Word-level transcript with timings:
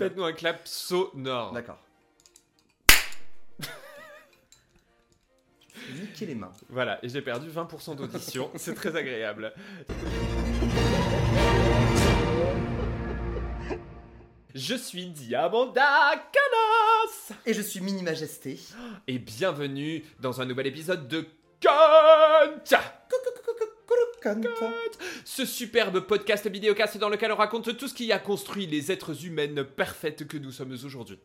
Faites-nous 0.00 0.24
un 0.24 0.32
clap 0.32 0.66
sonore. 0.66 1.52
D'accord. 1.52 1.78
Niquer 5.92 6.24
les 6.24 6.34
mains. 6.34 6.52
Voilà, 6.70 6.98
et 7.04 7.10
j'ai 7.10 7.20
perdu 7.20 7.50
20% 7.50 7.96
d'audition. 7.96 8.50
C'est 8.56 8.72
très 8.72 8.96
agréable. 8.96 9.52
Je 14.54 14.74
suis 14.74 15.08
Diamanda 15.08 16.12
Canas 16.32 17.38
Et 17.44 17.52
je 17.52 17.60
suis 17.60 17.82
Mini 17.82 18.02
Majesté. 18.02 18.58
et 19.06 19.18
bienvenue 19.18 20.02
dans 20.18 20.40
un 20.40 20.46
nouvel 20.46 20.66
épisode 20.68 21.08
de 21.08 21.28
Ce 25.24 25.44
superbe 25.44 26.00
podcast 26.00 26.46
vidéocast 26.48 26.98
dans 26.98 27.08
lequel 27.08 27.32
on 27.32 27.36
raconte 27.36 27.76
tout 27.76 27.88
ce 27.88 27.94
qui 27.94 28.12
a 28.12 28.18
construit 28.18 28.66
les 28.66 28.92
êtres 28.92 29.24
humaines 29.24 29.64
parfaites 29.64 30.26
que 30.26 30.36
nous 30.36 30.52
sommes 30.52 30.72
aujourd'hui. 30.72 31.18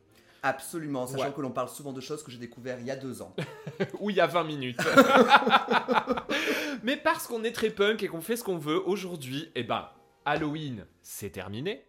Absolument, 0.44 1.08
sachant 1.08 1.24
Ouais. 1.26 1.34
que 1.36 1.42
l'on 1.42 1.50
parle 1.52 1.70
souvent 1.70 1.92
de 1.92 2.02
choses 2.02 2.22
que 2.24 2.32
j'ai 2.32 2.38
découvert 2.38 2.80
il 2.80 2.86
y 2.86 2.92
a 2.92 2.96
deux 2.96 3.22
ans. 3.24 3.36
Ou 4.00 4.12
il 4.12 4.16
y 4.18 4.22
a 4.22 4.28
20 4.28 4.44
minutes. 4.44 4.80
Mais 6.84 6.98
parce 6.98 7.26
qu'on 7.28 7.44
est 7.44 7.52
très 7.52 7.70
punk 7.72 8.04
et 8.04 8.08
qu'on 8.08 8.22
fait 8.22 8.36
ce 8.36 8.44
qu'on 8.44 8.58
veut, 8.58 8.82
aujourd'hui, 8.88 9.50
eh 9.56 9.64
ben, 9.64 9.90
Halloween, 10.24 10.86
c'est 11.02 11.32
terminé. 11.32 11.84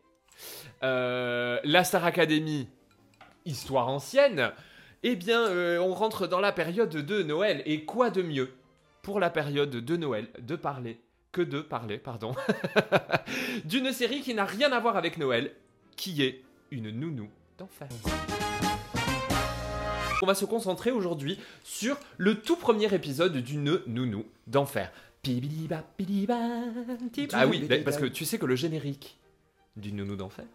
Euh, 0.82 1.58
la 1.64 1.84
Star 1.84 2.04
Academy, 2.04 2.68
histoire 3.44 3.88
ancienne. 3.88 4.52
Eh 5.02 5.16
bien, 5.16 5.46
euh, 5.48 5.78
on 5.78 5.94
rentre 5.94 6.26
dans 6.26 6.40
la 6.40 6.52
période 6.52 6.90
de 6.90 7.22
Noël. 7.22 7.62
Et 7.66 7.84
quoi 7.84 8.10
de 8.10 8.22
mieux 8.22 8.50
pour 9.02 9.20
la 9.20 9.30
période 9.30 9.70
de 9.70 9.96
Noël 9.96 10.28
de 10.40 10.56
parler 10.56 10.98
que 11.36 11.42
de 11.42 11.60
parler, 11.60 11.98
pardon, 11.98 12.34
d'une 13.66 13.92
série 13.92 14.22
qui 14.22 14.32
n'a 14.32 14.46
rien 14.46 14.72
à 14.72 14.80
voir 14.80 14.96
avec 14.96 15.18
Noël, 15.18 15.52
qui 15.94 16.22
est 16.22 16.42
une 16.70 16.88
nounou 16.88 17.28
d'enfer. 17.58 17.88
On 20.22 20.26
va 20.26 20.34
se 20.34 20.46
concentrer 20.46 20.92
aujourd'hui 20.92 21.38
sur 21.62 21.98
le 22.16 22.40
tout 22.40 22.56
premier 22.56 22.92
épisode 22.94 23.36
d'une 23.36 23.82
nounou 23.86 24.24
d'enfer. 24.46 24.90
Ah 27.34 27.46
oui, 27.46 27.68
parce 27.84 27.98
que 27.98 28.06
tu 28.06 28.24
sais 28.24 28.38
que 28.38 28.46
le 28.46 28.56
générique 28.56 29.18
d'une 29.76 29.96
nounou 29.96 30.16
d'enfer, 30.16 30.46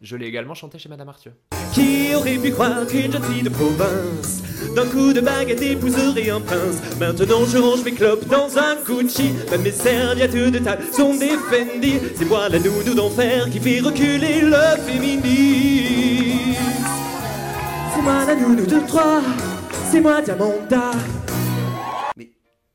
je 0.00 0.16
l'ai 0.16 0.26
également 0.26 0.54
chanté 0.54 0.78
chez 0.78 0.88
Madame 0.88 1.08
Arthur. 1.08 1.32
Qui 1.72 2.14
aurait 2.14 2.36
pu 2.36 2.50
croire 2.50 2.86
qu'une 2.86 3.12
jeune 3.12 3.22
fille 3.24 3.42
de 3.42 3.48
province 3.48 4.42
D'un 4.76 4.86
coup 4.86 5.12
de 5.12 5.20
baguette 5.20 5.62
épouserait 5.62 6.30
un 6.30 6.40
prince? 6.40 6.80
Maintenant 7.00 7.44
je 7.46 7.58
range 7.58 7.84
mes 7.84 7.92
clopes 7.92 8.26
dans 8.28 8.58
un 8.58 8.76
Gucci. 8.86 9.32
Même 9.50 9.62
mes 9.62 9.72
serviettes 9.72 10.34
de 10.34 10.58
table 10.58 10.84
sont 10.92 11.14
des 11.14 11.32
C'est 12.16 12.24
moi 12.24 12.48
la 12.48 12.58
nounou 12.58 12.94
d'enfer 12.94 13.48
qui 13.50 13.60
fait 13.60 13.80
reculer 13.80 14.40
le 14.42 14.82
féminisme. 14.86 16.60
C'est 17.94 18.02
moi 18.02 18.24
la 18.26 18.34
nounou 18.34 18.66
de 18.66 18.86
Troyes 18.86 19.22
C'est 19.90 20.00
moi 20.00 20.20
Diamanda 20.22 20.92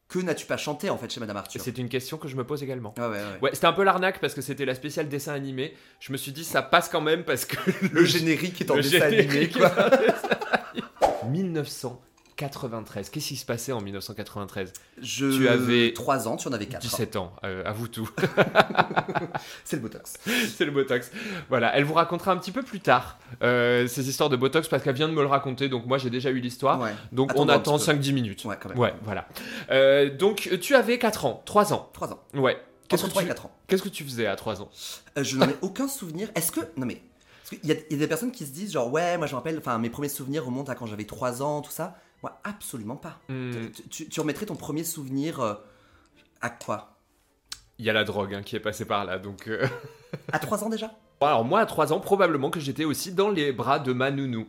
que 0.10 0.18
n'as-tu 0.20 0.48
pas 0.48 0.58
chanté 0.58 0.90
en 0.90 0.98
fait 0.98 1.12
chez 1.12 1.20
Madame 1.20 1.38
Arthur? 1.38 1.62
C'est 1.64 1.78
une 1.78 1.88
question 1.88 2.18
que 2.18 2.28
je 2.28 2.36
me 2.36 2.44
pose 2.44 2.64
également. 2.64 2.96
Ouais, 2.98 3.06
ouais, 3.06 3.12
ouais. 3.12 3.40
Ouais, 3.42 3.50
c'était 3.54 3.68
un 3.68 3.74
peu 3.74 3.84
l'arnaque 3.84 4.20
parce 4.20 4.34
que 4.34 4.42
c'était 4.42 4.66
la 4.66 4.74
spéciale 4.74 5.08
dessin 5.08 5.34
animé. 5.34 5.76
Je 6.00 6.12
me 6.12 6.18
suis 6.18 6.32
dit, 6.32 6.44
ça 6.44 6.64
passe 6.64 6.90
quand 6.90 7.00
même 7.02 7.24
parce 7.24 7.46
que 7.46 7.58
Le 7.94 8.04
générique 8.04 8.60
est 8.60 8.72
en 8.72 8.76
le 8.76 8.82
dessin 8.82 9.02
animé, 9.06 9.50
quoi. 9.50 9.72
est 9.72 10.84
en 12.44 12.48
dessin 12.48 12.59
animé. 12.66 12.80
1993. 12.80 13.09
Qu'est-ce 13.09 13.28
qui 13.28 13.36
se 13.36 13.45
passait 13.45 13.72
en 13.72 13.82
1993 13.82 14.73
Je... 15.02 15.26
Tu 15.38 15.48
avais 15.48 15.94
3 15.94 16.28
ans, 16.28 16.38
tu 16.38 16.48
en 16.48 16.52
avais 16.54 16.66
4. 16.66 16.81
17 16.81 17.16
ans, 17.16 17.34
euh, 17.44 17.64
avoue 17.66 17.88
tout. 17.88 18.09
C'est 19.64 19.78
le 19.78 19.81
Botox. 19.81 20.16
C'est 20.56 20.66
le 20.66 20.72
Botox. 20.72 21.12
Voilà, 21.50 21.76
elle 21.76 21.84
vous 21.84 21.94
racontera 21.94 22.31
un 22.31 22.38
petit 22.38 22.52
peu 22.52 22.64
plus 22.64 22.80
tard 22.80 23.18
euh, 23.44 23.88
ces 23.88 24.09
histoires 24.09 24.30
de 24.30 24.36
Botox 24.36 24.68
parce 24.68 24.84
qu'elle 24.84 24.96
vient 24.96 25.08
de 25.08 25.14
me 25.14 25.22
le 25.22 25.28
raconter, 25.28 25.70
donc 25.70 25.86
moi 25.86 25.98
j'ai 25.98 26.09
déjà 26.09 26.30
eu 26.30 26.40
l'histoire. 26.40 26.80
Ouais. 26.80 26.94
Donc 27.12 27.31
Attends 27.31 27.44
on 27.44 27.50
attend 27.50 27.78
petit 27.78 27.92
peu. 27.92 27.98
5-10 27.98 28.14
minutes. 28.14 28.46
Ouais, 28.46 28.58
quand 28.62 28.70
même. 28.70 28.80
Ouais, 28.80 28.94
voilà. 29.03 29.28
Euh, 29.72 30.16
donc 30.16 30.50
tu 30.62 30.75
avais 30.75 30.97
4 30.97 31.25
ans, 31.25 31.42
3 31.46 31.74
ans. 31.74 31.90
3 31.94 32.13
ans. 32.13 32.19
Ouais. 32.36 32.58
Qu'est-ce 32.88 33.03
que, 33.03 33.09
3 33.09 33.22
et 33.22 33.25
tu... 33.25 33.30
4 33.30 33.46
ans. 33.46 33.52
Qu'est-ce 33.68 33.84
que 33.84 33.90
tu 33.90 34.03
faisais 34.03 34.25
à 34.25 34.36
3 34.36 34.62
ans? 34.62 34.69
Euh, 35.18 35.24
je 35.24 35.38
n'en 35.38 35.47
ai 35.47 35.56
aucun 35.62 35.88
souvenir. 35.88 36.30
Est-ce 36.36 36.52
que. 36.52 36.62
Non 36.75 36.86
mais. 36.86 37.02
Parce 37.44 37.62
qu'il 37.62 37.69
y, 37.69 37.74
y 37.74 37.96
a 37.96 37.97
des 37.97 38.08
personnes 38.08 38.31
qui 38.31 38.46
se 38.46 38.52
disent 38.52 38.72
genre, 38.72 38.92
ouais, 38.92 39.18
moi 39.18 39.28
je 39.28 39.34
me 39.34 39.38
rappelle, 39.38 39.58
enfin 39.58 39.78
mes 39.78 39.90
premiers 39.90 40.09
souvenirs 40.09 40.46
remontent 40.46 40.72
à 40.72 40.75
quand 40.75 40.86
j'avais 40.86 41.06
3 41.06 41.42
ans, 41.42 41.62
tout 41.62 41.72
ça. 41.72 41.96
Moi, 42.24 42.40
absolument 42.44 42.96
pas. 42.97 43.19
Hmm, 43.30 43.52
Tu, 43.74 43.84
tu- 43.90 44.09
tu 44.09 44.19
remettrais 44.19 44.46
ton 44.46 44.56
premier 44.56 44.84
souvenir 44.84 45.40
euh, 45.40 45.53
à 46.41 46.50
quoi? 46.50 46.97
Il 47.78 47.85
y 47.85 47.90
a 47.90 47.94
la 47.94 48.03
drogue 48.03 48.34
hein, 48.34 48.41
qui 48.44 48.56
est 48.57 48.59
passée 48.59 48.85
par 48.85 49.06
là, 49.06 49.19
donc... 49.19 49.47
euh, 49.47 49.66
À 50.34 50.40
3 50.40 50.63
ans 50.63 50.69
déjà? 50.69 50.91
Alors 51.22 51.46
moi 51.46 51.59
à 51.62 51.66
3 51.66 51.94
ans, 51.94 52.00
probablement 52.00 52.50
que 52.50 52.59
j'étais 52.59 52.85
aussi 52.85 53.13
dans 53.13 53.30
les 53.30 53.52
bras 53.53 53.80
de 53.80 53.94
ma 53.94 54.12
nounou. 54.12 54.47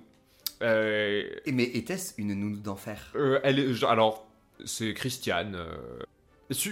Euh, 0.62 1.22
Et 1.47 1.53
Mais 1.53 1.64
était-ce 1.64 2.14
une 2.19 2.34
nounou 2.34 2.56
d'enfer? 2.56 3.12
Elle 3.44 3.58
est, 3.60 3.84
alors, 3.84 4.26
c'est 4.64 4.92
Christiane, 4.94 5.56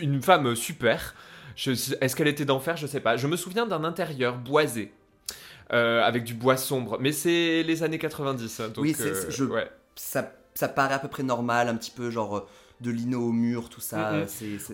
une 0.00 0.20
femme 0.22 0.54
super. 0.56 1.14
Est-ce 1.56 2.14
qu'elle 2.16 2.28
était 2.28 2.44
d'enfer? 2.44 2.76
Je 2.76 2.86
sais 2.86 3.00
pas. 3.00 3.16
Je 3.16 3.26
me 3.26 3.36
souviens 3.36 3.66
d'un 3.66 3.84
intérieur 3.84 4.36
boisé. 4.36 4.92
euh, 5.72 6.02
avec 6.02 6.24
du 6.24 6.32
bois 6.32 6.56
sombre, 6.56 6.96
mais 6.98 7.12
c'est 7.12 7.62
les 7.62 7.82
années 7.82 7.98
90. 7.98 8.60
hein, 8.60 8.68
donc, 8.70 8.82
Oui, 8.84 8.94
c'est- 8.96 9.02
euh, 9.10 9.14
c'est- 9.24 9.30
je- 9.30 9.44
ouais. 9.44 9.70
ça, 9.96 10.32
ça 10.58 10.66
paraît 10.66 10.94
à 10.94 10.98
peu 10.98 11.06
près 11.06 11.22
normal, 11.22 11.68
un 11.68 11.76
petit 11.76 11.92
peu 11.92 12.10
genre 12.10 12.36
euh, 12.36 12.48
de 12.80 12.90
lino 12.90 13.20
au 13.20 13.30
mur, 13.30 13.68
tout 13.68 13.80
ça. 13.80 14.24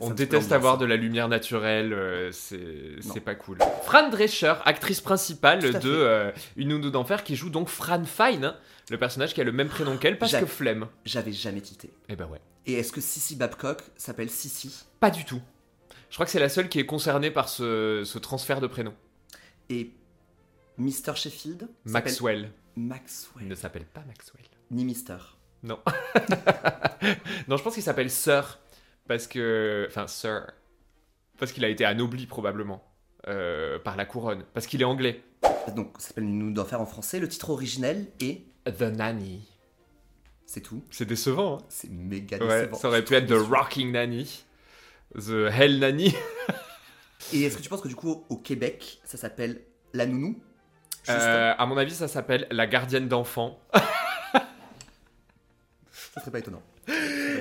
On 0.01 0.09
déteste 0.11 0.51
avoir 0.53 0.79
de 0.79 0.87
la 0.87 0.97
lumière 0.97 1.29
naturelle, 1.29 1.93
euh, 1.93 2.33
c'est 2.33 3.21
pas 3.21 3.35
cool. 3.35 3.59
Fran 3.83 4.09
Drescher, 4.09 4.55
actrice 4.65 5.03
principale 5.03 5.61
de 5.61 5.91
euh, 5.91 6.33
Une 6.57 6.69
nounou 6.71 6.89
d'enfer, 6.89 7.23
qui 7.23 7.37
joue 7.37 7.51
donc 7.51 7.69
Fran 7.69 8.03
Fine, 8.07 8.47
hein, 8.47 8.57
le 8.89 8.97
personnage 8.97 9.35
qui 9.35 9.43
a 9.43 9.45
le 9.45 9.53
même 9.53 9.69
prénom 9.69 9.99
qu'elle, 9.99 10.17
parce 10.19 10.35
que 10.35 10.47
flemme. 10.47 10.87
J'avais 11.05 11.33
jamais 11.33 11.61
tilté. 11.61 11.91
Eh 12.09 12.17
ben 12.17 12.27
ouais. 12.29 12.41
Et 12.65 12.73
est-ce 12.73 12.91
que 12.91 13.03
Sissy 13.03 13.37
Babcock 13.37 13.83
s'appelle 13.95 14.31
Sissy? 14.31 14.87
Pas 15.01 15.11
du 15.11 15.27
tout. 15.27 15.43
Je 16.09 16.15
crois 16.17 16.25
que 16.25 16.33
c'est 16.33 16.41
la 16.41 16.49
seule 16.49 16.71
qui 16.71 16.79
est 16.81 16.87
concernée 16.87 17.31
par 17.31 17.51
ce, 17.51 18.05
ce 18.07 18.19
transfert 18.19 18.63
de 18.63 18.69
prénom. 18.69 18.95
Et 19.69 19.91
Mr. 20.79 21.15
Sheffield 21.15 21.69
s'appelle 21.85 21.93
Maxwell. 21.93 22.51
Il 22.79 22.83
Maxwell. 22.85 23.49
ne 23.49 23.55
s'appelle 23.55 23.85
pas 23.85 24.03
Maxwell. 24.07 24.45
Ni 24.71 24.87
Mister. 24.87 25.17
Non. 25.65 25.79
non, 27.49 27.57
je 27.57 27.63
pense 27.63 27.75
qu'il 27.75 27.83
s'appelle 27.83 28.11
Sir. 28.11 28.61
Parce 29.09 29.27
que. 29.27 29.87
Enfin, 29.89 30.07
Sir. 30.07 30.51
Parce 31.39 31.51
qu'il 31.53 31.65
a 31.65 31.69
été 31.69 31.85
anobli, 31.85 32.27
probablement. 32.27 32.85
euh, 33.29 33.79
par 33.79 33.97
la 33.97 34.05
couronne. 34.05 34.45
Parce 34.55 34.67
qu'il 34.67 34.81
est 34.83 34.85
anglais. 34.85 35.23
Donc, 35.75 35.95
ça 35.99 36.09
s'appelle 36.09 36.25
nounou 36.25 36.53
d'enfer 36.53 36.81
en 36.81 36.87
français. 36.87 37.19
Le 37.19 37.29
titre 37.29 37.51
originel 37.51 38.07
est. 38.21 38.43
The 38.67 38.83
Nanny. 38.83 39.49
C'est 40.47 40.61
tout. 40.61 40.83
C'est 40.91 41.07
décevant, 41.07 41.57
hein 41.59 41.65
C'est 41.69 41.91
méga 41.91 42.39
Ouais, 42.39 42.61
décevant. 42.63 42.77
ça 42.77 42.89
aurait 42.89 43.03
pu 43.05 43.15
être 43.15 43.27
The. 43.27 43.33
Rocking 43.51 43.93
Nanny. 43.93 44.45
The 45.17 45.49
Hell 45.51 45.79
Nanny. 45.81 46.15
Et 47.33 47.43
est-ce 47.43 47.57
que 47.57 47.63
tu 47.63 47.69
penses 47.71 47.81
que 47.81 47.89
du 47.89 47.97
coup, 47.97 48.25
au 48.29 48.37
Québec, 48.37 49.01
ça 49.05 49.17
s'appelle 49.17 49.63
La 49.95 50.05
Nounou? 50.07 50.39
Euh, 51.09 51.55
à 51.57 51.67
mon 51.67 51.77
avis, 51.79 51.95
ça 51.95 52.09
s'appelle 52.09 52.47
La 52.51 52.67
gardienne 52.67 53.09
d'enfants. 53.09 53.59
Ça 56.15 56.21
serait 56.21 56.31
pas 56.31 56.39
étonnant. 56.39 56.63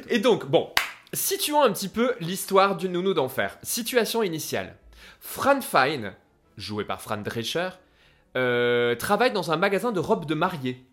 Et 0.09 0.17
donc, 0.17 0.45
bon, 0.47 0.69
situons 1.13 1.61
un 1.61 1.71
petit 1.71 1.89
peu 1.89 2.15
l'histoire 2.19 2.75
du 2.75 2.89
nounou 2.89 3.13
d'enfer. 3.13 3.57
Situation 3.61 4.23
initiale. 4.23 4.75
Fran 5.19 5.61
Fine, 5.61 6.13
joué 6.57 6.83
par 6.83 6.99
Fran 7.01 7.17
Drescher, 7.17 7.69
euh, 8.35 8.95
travaille 8.95 9.31
dans 9.31 9.51
un 9.51 9.57
magasin 9.57 9.91
de 9.91 9.99
robes 9.99 10.25
de 10.25 10.33
mariée 10.33 10.83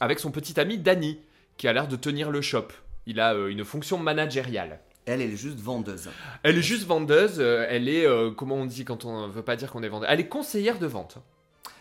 avec 0.00 0.20
son 0.20 0.30
petit 0.30 0.58
ami 0.58 0.78
Danny, 0.78 1.20
qui 1.58 1.68
a 1.68 1.72
l'air 1.74 1.86
de 1.86 1.96
tenir 1.96 2.30
le 2.30 2.40
shop. 2.40 2.68
Il 3.04 3.20
a 3.20 3.34
euh, 3.34 3.48
une 3.48 3.64
fonction 3.64 3.98
managériale. 3.98 4.80
Elle, 5.04 5.20
elle 5.20 5.32
est 5.32 5.36
juste 5.36 5.58
vendeuse. 5.58 6.08
Elle 6.42 6.56
est 6.56 6.62
juste 6.62 6.86
vendeuse, 6.86 7.36
euh, 7.40 7.66
elle 7.68 7.88
est, 7.88 8.06
euh, 8.06 8.30
comment 8.30 8.54
on 8.56 8.66
dit 8.66 8.84
quand 8.84 9.04
on 9.04 9.28
veut 9.28 9.42
pas 9.42 9.56
dire 9.56 9.70
qu'on 9.70 9.82
est 9.82 9.88
vendeuse? 9.88 10.08
Elle 10.10 10.20
est 10.20 10.28
conseillère 10.28 10.78
de 10.78 10.86
vente. 10.86 11.18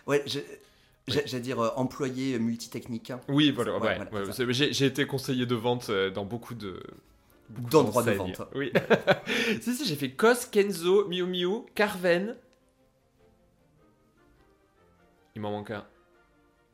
Ouais, 0.08 0.24
j'ai- 0.26 0.46
j'allais 1.08 1.40
dire 1.42 1.60
euh, 1.60 1.70
employé 1.76 2.38
multitechnique. 2.40 3.12
hein. 3.12 3.22
Oui, 3.30 3.52
voilà, 3.52 3.74
Ouais, 3.74 3.80
ouais, 3.80 3.96
voilà, 3.96 4.12
ouais, 4.12 4.32
c'est 4.34 4.46
ça. 4.46 4.54
c'est- 4.54 4.74
j'ai 4.74 4.86
été 4.86 5.06
conseiller 5.08 5.46
de 5.46 5.56
vente 5.56 5.90
euh, 5.90 6.10
dans 6.10 6.26
beaucoup 6.26 6.54
de. 6.56 6.82
D'endroits 7.50 8.04
de 8.04 8.12
vente. 8.12 8.42
Oui. 8.56 8.74
si, 9.62 9.74
si, 9.74 9.86
j'ai 9.86 9.96
fait 9.96 10.12
Kos, 10.12 10.48
Kenzo, 10.52 11.08
Miu 11.08 11.24
Miu, 11.26 11.62
Carven. 11.76 12.36
Il 15.36 15.42
m'en 15.42 15.52
manque 15.52 15.72
un. 15.72 15.86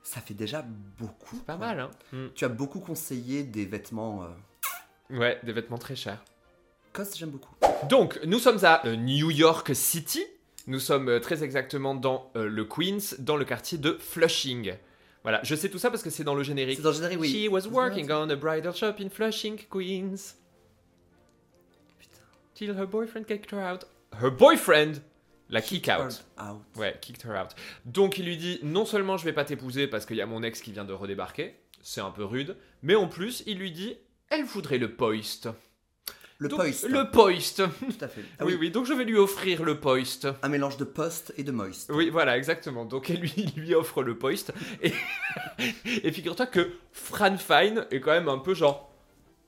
Ça 0.02 0.20
fait 0.20 0.34
déjà 0.34 0.66
beaucoup. 1.00 1.38
Pas 1.38 1.58
mal, 1.58 1.80
hein 1.80 1.92
Mm. 2.12 2.28
Tu 2.36 2.44
as 2.46 2.50
beaucoup 2.50 2.80
conseillé 2.80 3.44
des 3.44 3.66
vêtements. 3.66 4.24
euh, 4.24 4.30
Ouais, 5.18 5.40
des 5.44 5.54
vêtements 5.54 5.78
très 5.78 5.96
chers. 5.96 6.24
Cos, 6.92 7.04
j'aime 7.16 7.30
beaucoup. 7.30 7.54
Donc, 7.90 8.20
nous 8.26 8.40
sommes 8.40 8.64
à 8.66 8.86
euh, 8.88 8.96
New 8.96 9.30
York 9.32 9.76
City. 9.76 10.24
Nous 10.66 10.80
sommes 10.80 11.10
euh, 11.10 11.20
très 11.20 11.44
exactement 11.44 11.94
dans 11.94 12.32
euh, 12.36 12.48
le 12.48 12.64
Queens, 12.66 13.16
dans 13.20 13.36
le 13.36 13.46
quartier 13.46 13.78
de 13.78 13.98
Flushing. 14.00 14.74
Voilà, 15.24 15.42
je 15.44 15.56
sais 15.56 15.70
tout 15.70 15.80
ça 15.80 15.90
parce 15.90 16.04
que 16.04 16.10
c'est 16.10 16.24
dans 16.24 16.36
le 16.36 16.44
générique. 16.44 16.78
C'est 16.78 16.84
dans 16.84 16.90
le 16.90 16.96
générique, 16.96 17.20
oui. 17.20 17.46
She 17.46 17.50
was 17.50 17.68
working 17.68 18.10
on 18.12 18.30
a 18.30 18.36
bridal 18.36 18.74
shop 18.74 18.96
in 19.00 19.10
Flushing, 19.10 19.58
Queens. 19.70 20.36
Putain. 22.00 22.22
Till 22.54 22.76
her 22.78 22.86
boyfriend 22.86 23.26
kicked 23.26 23.52
her 23.52 23.62
out. 23.62 23.86
Her 24.22 24.30
boyfriend 24.30 25.02
La 25.50 25.62
kick 25.62 25.88
out. 25.88 26.24
Out. 26.40 26.62
Ouais, 26.76 26.98
kicked 27.00 27.24
her 27.26 27.40
out. 27.40 27.50
Donc 27.86 28.18
il 28.18 28.26
lui 28.26 28.38
dit 28.38 28.60
non 28.64 28.86
seulement 28.86 29.18
je 29.18 29.26
vais 29.26 29.34
pas 29.34 29.46
t'épouser 29.46 29.88
parce 29.88 30.06
qu'il 30.06 30.18
y 30.18 30.22
a 30.22 30.26
mon 30.26 30.42
ex 30.44 30.62
qui 30.62 30.72
vient 30.72 30.86
de 30.86 30.94
redébarquer, 30.94 31.56
c'est 31.82 32.02
un 32.02 32.12
peu 32.12 32.24
rude, 32.24 32.56
mais 32.82 32.96
en 32.96 33.08
plus 33.08 33.44
il 33.46 33.60
lui 33.60 33.72
dit 33.72 33.96
elle 34.30 34.44
voudrait 34.44 34.80
le 34.80 34.96
poist. 34.96 35.50
Le 36.44 36.50
Donc, 36.50 36.60
poist. 36.60 36.88
Le 36.90 37.10
poist. 37.10 37.58
Tout 37.80 38.06
à 38.06 38.08
fait. 38.08 38.22
Ah 38.40 38.46
oui, 38.46 38.58
oui, 38.60 38.70
donc 38.72 38.86
je 38.86 38.94
vais 38.94 39.06
lui 39.06 39.18
offrir 39.18 39.64
le 39.64 39.80
poist. 39.80 40.28
Un 40.42 40.50
mélange 40.50 40.78
de 40.78 40.84
post 40.84 41.34
et 41.38 41.44
de 41.44 41.52
moist. 41.52 41.90
Oui, 41.94 42.10
voilà, 42.10 42.38
exactement. 42.38 42.86
Donc 42.86 43.10
elle 43.10 43.20
lui, 43.22 43.34
il 43.38 43.62
lui 43.62 43.74
offre 43.76 44.04
le 44.04 44.18
poist. 44.18 44.54
Et, 44.82 44.92
et 46.04 46.12
figure-toi 46.12 46.46
que 46.48 46.72
Fran 46.92 47.38
Fine 47.38 47.86
est 47.92 48.00
quand 48.02 48.12
même 48.12 48.28
un 48.30 48.40
peu 48.40 48.54
genre 48.54 48.92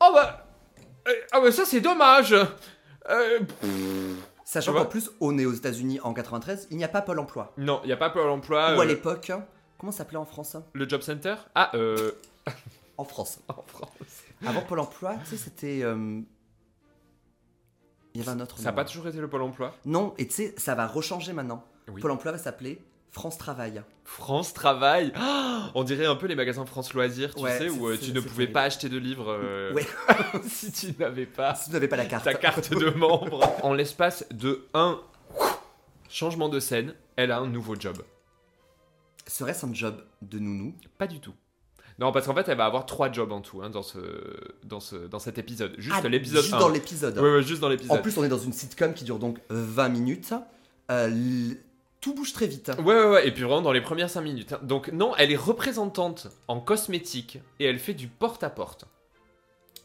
Oh 0.02 0.12
bah. 0.14 0.48
euh, 1.08 1.12
Ah 1.32 1.42
bah 1.42 1.52
ça 1.52 1.66
c'est 1.66 1.82
dommage. 1.82 2.34
Euh, 3.10 3.40
Sachant 4.44 4.74
qu'en 4.74 4.86
plus, 4.86 5.10
on 5.20 5.38
est 5.38 5.46
aux 5.46 5.54
États-Unis 5.54 6.00
en 6.02 6.14
93, 6.14 6.68
il 6.72 6.78
n'y 6.78 6.84
a 6.84 6.88
pas 6.88 7.02
Pôle 7.02 7.20
emploi. 7.20 7.54
non, 7.58 7.82
il 7.84 7.88
n'y 7.88 7.94
a 7.94 7.98
pas 7.98 8.10
Pôle 8.10 8.30
emploi. 8.30 8.76
Ou 8.78 8.80
à 8.80 8.84
euh, 8.84 8.86
l'époque, 8.88 9.32
comment 9.78 9.92
ça 9.92 10.00
s'appelait 10.00 10.18
en 10.18 10.26
France? 10.26 10.56
le 10.74 10.88
Job 10.88 11.02
Center? 11.02 11.36
Ah, 11.56 11.72
euh. 11.76 12.12
En 12.98 13.04
France. 13.04 13.40
En 13.50 13.64
France. 13.68 13.90
Avant 14.46 14.62
Pôle 14.62 14.80
emploi, 14.80 15.16
tu 15.24 15.32
sais, 15.32 15.38
c'était. 15.38 15.82
euh, 15.84 16.22
Il 18.16 18.20
y 18.20 18.22
avait 18.22 18.32
un 18.32 18.40
autre. 18.40 18.58
Ça 18.58 18.64
n'a 18.66 18.72
pas 18.74 18.86
toujours 18.86 19.08
été 19.08 19.20
le 19.20 19.28
Pôle 19.30 19.42
emploi 19.44 19.76
Non, 19.86 20.14
et 20.18 20.28
tu 20.28 20.34
sais, 20.34 20.56
ça 20.58 20.74
va 20.74 20.88
rechanger 20.88 21.34
maintenant. 21.34 21.64
Oui. 21.90 22.02
Pôle 22.02 22.12
emploi 22.12 22.32
va 22.32 22.38
s'appeler 22.38 22.82
France 23.12 23.38
Travail. 23.38 23.82
France 24.04 24.54
Travail 24.54 25.12
Ah, 25.16 25.70
On 25.76 25.84
dirait 25.84 26.06
un 26.06 26.16
peu 26.16 26.28
les 26.28 26.36
magasins 26.36 26.66
France 26.66 26.94
Loisirs, 26.94 27.36
tu 27.36 27.44
Ouais, 27.44 27.58
sais, 27.58 27.70
où 27.70 27.88
euh, 27.88 27.98
tu 28.02 28.12
ne 28.14 28.20
pouvais 28.20 28.48
pas 28.48 28.64
acheter 28.64 28.90
de 28.90 28.98
livres 28.98 29.32
euh, 29.32 29.74
Ouais. 29.74 29.86
si 30.48 30.72
tu 30.72 30.96
n'avais 31.00 31.26
Si 31.26 31.30
pas 31.30 31.96
la 31.98 32.06
carte. 32.06 32.24
ta 32.26 32.34
carte 32.34 32.72
de 32.74 32.90
membre. 32.92 33.42
En 33.64 33.74
l'espace 33.74 34.26
de 34.32 34.66
un 34.74 35.00
changement 36.10 36.50
de 36.50 36.60
scène, 36.60 36.94
elle 37.16 37.32
a 37.32 37.40
un 37.40 37.48
nouveau 37.48 37.76
job. 37.80 37.98
Serait-ce 39.28 39.66
un 39.66 39.74
job 39.74 40.04
de 40.22 40.40
nounou? 40.40 40.76
Pas 40.98 41.08
du 41.08 41.20
tout. 41.20 41.34
Non, 42.00 42.12
parce 42.12 42.26
qu'en 42.28 42.34
fait, 42.36 42.48
elle 42.50 42.58
va 42.58 42.66
avoir 42.66 42.86
trois 42.86 43.12
jobs 43.12 43.32
en 43.32 43.40
tout 43.42 43.62
hein, 43.62 43.70
dans, 43.70 43.82
ce, 43.84 43.98
dans, 44.64 44.80
ce, 44.82 44.96
dans 44.96 45.20
cet 45.20 45.38
épisode. 45.38 45.74
Juste 45.78 45.96
Ah, 46.04 46.08
l'épisode 46.10 46.42
Juste 46.44 46.54
1. 46.54 46.60
dans 46.60 46.70
l'épisode. 46.70 47.44
Juste 47.46 47.62
dans 47.62 47.68
En 47.68 47.70
l'épisode. 47.70 48.02
plus, 48.02 48.18
on 48.18 48.24
est 48.24 48.30
dans 48.30 48.38
une 48.38 48.52
sitcom 48.54 48.94
qui 48.94 49.06
dure 49.06 49.18
donc 49.20 49.40
20 49.50 49.90
minutes. 49.90 50.34
Euh, 50.92 51.54
Tout 52.02 52.14
bouge 52.14 52.34
très 52.34 52.48
vite. 52.48 52.72
Ouais, 52.80 52.84
ouais, 52.96 53.10
ouais, 53.10 53.28
et 53.28 53.32
puis 53.32 53.44
vraiment 53.44 53.62
dans 53.62 53.72
les 53.72 53.82
premières 53.82 54.10
5 54.10 54.22
minutes. 54.22 54.54
hein. 54.54 54.60
Donc, 54.64 54.92
non, 54.92 55.16
elle 55.18 55.32
est 55.32 55.36
représentante 55.38 56.28
en 56.50 56.60
cosmétique 56.60 57.40
et 57.60 57.66
elle 57.66 57.80
fait 57.80 57.94
du 57.94 58.08
porte-à-porte. 58.08 58.86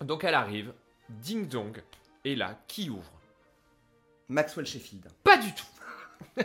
Donc, 0.01 0.25
elle 0.25 0.35
arrive, 0.35 0.73
ding 1.09 1.47
dong, 1.47 1.81
et 2.25 2.35
là, 2.35 2.59
qui 2.67 2.91
ouvre? 2.91 3.13
Maxwell 4.29 4.67
Sheffield. 4.67 5.05
Pas 5.25 5.37
du 5.39 5.53
tout 5.55 5.65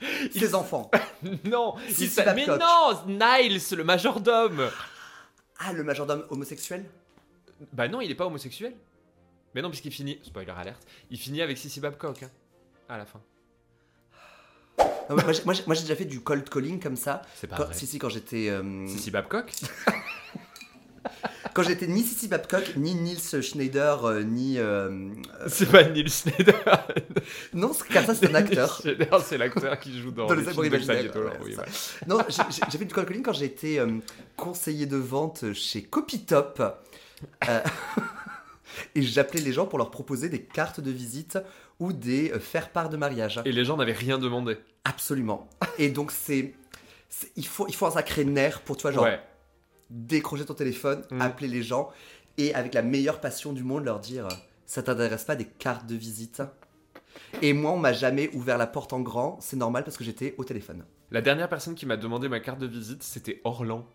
Il- 0.00 0.40
Ses 0.40 0.54
enfants. 0.54 0.90
Non 1.44 1.74
Si, 1.88 2.04
il 2.04 2.08
si, 2.08 2.08
s'a- 2.08 2.34
Mais 2.34 2.46
non 2.46 2.58
Niles, 3.06 3.60
le 3.72 3.84
majordome 3.84 4.70
Ah, 5.58 5.72
le 5.72 5.82
majordome 5.82 6.24
homosexuel 6.30 6.84
Bah 7.72 7.88
non, 7.88 8.00
il 8.00 8.10
est 8.10 8.14
pas 8.14 8.26
homosexuel. 8.26 8.74
Mais 9.54 9.62
non, 9.62 9.70
puisqu'il 9.70 9.92
finit. 9.92 10.18
Spoiler 10.22 10.52
alerte. 10.54 10.86
Il 11.10 11.18
finit 11.18 11.40
avec 11.40 11.56
Sissy 11.56 11.80
Babcock. 11.80 12.22
hein, 12.24 12.30
à 12.90 12.98
la 12.98 13.06
fin. 13.06 13.20
Non, 15.08 15.16
Moi, 15.16 15.32
j'ai- 15.32 15.42
moi, 15.44 15.74
déjà 15.74 15.96
fait 15.96 16.04
du 16.04 16.20
cold 16.20 16.48
calling 16.50 16.78
comme 16.80 16.96
ça. 16.96 17.22
C'est 17.34 17.46
pas 17.46 17.56
Quand- 17.56 17.64
vrai. 17.64 17.74
si, 17.74 17.86
si, 17.86 17.98
quand 17.98 18.08
j'étais. 18.10 18.50
euh, 18.50 18.86
Sissy 18.86 19.10
Babcock? 19.10 19.50
Quand 21.54 21.62
j'étais 21.62 21.86
ni 21.86 22.02
Sissy 22.02 22.28
Babcock, 22.28 22.76
ni 22.76 22.94
Nils 22.94 23.40
Schneider, 23.42 24.04
euh, 24.04 24.22
ni. 24.22 24.58
euh, 24.58 24.88
euh, 25.40 25.46
C'est 25.48 25.70
pas 25.70 25.84
Neil 25.84 26.08
Schneider. 26.08 26.86
Non, 27.54 27.72
c'est- 27.72 27.88
car 27.88 28.04
ça, 28.04 28.14
c'est 28.14 28.30
un 28.30 28.34
acteur. 28.34 28.80
Schneider, 28.82 29.20
c'est 29.24 29.38
l'acteur 29.38 29.78
qui 29.80 29.98
joue 30.00 30.10
dans, 30.10 30.26
Dans 30.26 30.34
les 30.34 30.42
les 30.44 30.50
films 30.52 30.68
de 30.68 30.76
Xavier 30.76 31.02
imaginaires, 31.04 31.12
Dolan, 31.14 31.30
ouais, 31.32 31.38
oui, 31.44 31.54
ça. 31.54 31.62
ouais. 31.62 31.68
Non, 32.08 32.18
j'ai 32.28 32.42
j'ai- 32.50 32.62
j'ai 32.70 32.78
fait 32.78 32.84
du 32.84 32.94
cold 32.94 33.08
calling 33.08 33.22
quand 33.22 33.32
j'ai 33.32 33.46
été 33.46 33.78
euh, 33.80 33.86
conseiller 34.36 34.86
de 34.86 34.96
vente 34.96 35.52
chez 35.54 35.82
Copytop. 35.82 36.62
Euh, 37.48 37.60
et 38.94 39.02
j'appelais 39.02 39.40
les 39.40 39.52
gens 39.52 39.66
pour 39.66 39.78
leur 39.78 39.90
proposer 39.90 40.28
des 40.28 40.42
cartes 40.42 40.80
de 40.80 40.90
visite 40.90 41.38
ou 41.80 41.92
des 41.92 42.32
euh, 42.32 42.38
faire-part 42.40 42.88
de 42.90 42.96
mariage. 42.96 43.40
Et 43.44 43.52
les 43.52 43.64
gens 43.64 43.76
n'avaient 43.76 43.92
rien 43.92 44.18
demandé. 44.18 44.58
Absolument. 44.84 45.48
Et 45.78 45.88
donc, 45.88 46.12
c'est. 46.12 46.54
c'est- 47.08 47.30
Il 47.36 47.46
faut, 47.46 47.66
il 47.68 47.74
faut 47.74 47.86
un 47.86 47.90
sacré 47.90 48.24
nerf 48.24 48.60
pour, 48.60 48.76
tu 48.76 48.82
vois, 48.82 48.92
genre, 48.92 49.04
ouais. 49.04 49.20
Décrocher 49.90 50.44
ton 50.44 50.54
téléphone, 50.54 51.02
Mm. 51.10 51.20
appeler 51.20 51.48
les 51.48 51.62
gens 51.62 51.90
et 52.38 52.54
avec 52.54 52.74
la 52.74 52.82
meilleure 52.82 53.20
passion 53.20 53.52
du 53.52 53.62
monde 53.64 53.84
leur 53.84 54.00
dire 54.00 54.28
ça 54.66 54.82
t'intéresse 54.82 55.24
pas 55.24 55.36
des 55.36 55.44
cartes 55.44 55.86
de 55.86 55.94
visite? 55.94 56.42
Et 57.42 57.52
moi, 57.52 57.70
on 57.72 57.78
m'a 57.78 57.92
jamais 57.92 58.28
ouvert 58.34 58.58
la 58.58 58.66
porte 58.66 58.92
en 58.92 59.00
grand, 59.00 59.38
c'est 59.40 59.56
normal 59.56 59.84
parce 59.84 59.96
que 59.96 60.04
j'étais 60.04 60.34
au 60.38 60.44
téléphone. 60.44 60.84
La 61.10 61.22
dernière 61.22 61.48
personne 61.48 61.74
qui 61.74 61.86
m'a 61.86 61.96
demandé 61.96 62.28
ma 62.28 62.40
carte 62.40 62.58
de 62.58 62.66
visite, 62.66 63.02
c'était 63.02 63.40
Orlan. 63.44 63.86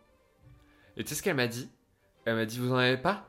Et 0.98 1.04
tu 1.04 1.10
sais 1.10 1.16
ce 1.16 1.24
qu'elle 1.24 1.36
m'a 1.36 1.48
dit? 1.48 1.70
Elle 2.26 2.36
m'a 2.36 2.46
dit 2.46 2.58
Vous 2.60 2.72
en 2.72 2.78
avez 2.78 2.98
pas? 2.98 3.28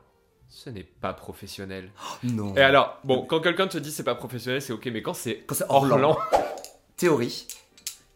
Ce 0.49 0.69
n'est 0.69 0.83
pas 0.83 1.13
professionnel. 1.13 1.91
Non. 2.23 2.55
Et 2.55 2.61
alors, 2.61 2.99
bon, 3.03 3.25
quand 3.25 3.39
quelqu'un 3.41 3.67
te 3.67 3.77
dit 3.77 3.91
c'est 3.91 4.03
pas 4.03 4.15
professionnel, 4.15 4.61
c'est 4.61 4.73
ok, 4.73 4.85
mais 4.87 5.01
quand 5.01 5.13
c'est 5.13 5.43
Quand 5.47 5.55
c'est 5.55 5.65
Orlan. 5.69 5.95
Orlan, 5.95 6.17
Théorie. 6.95 7.47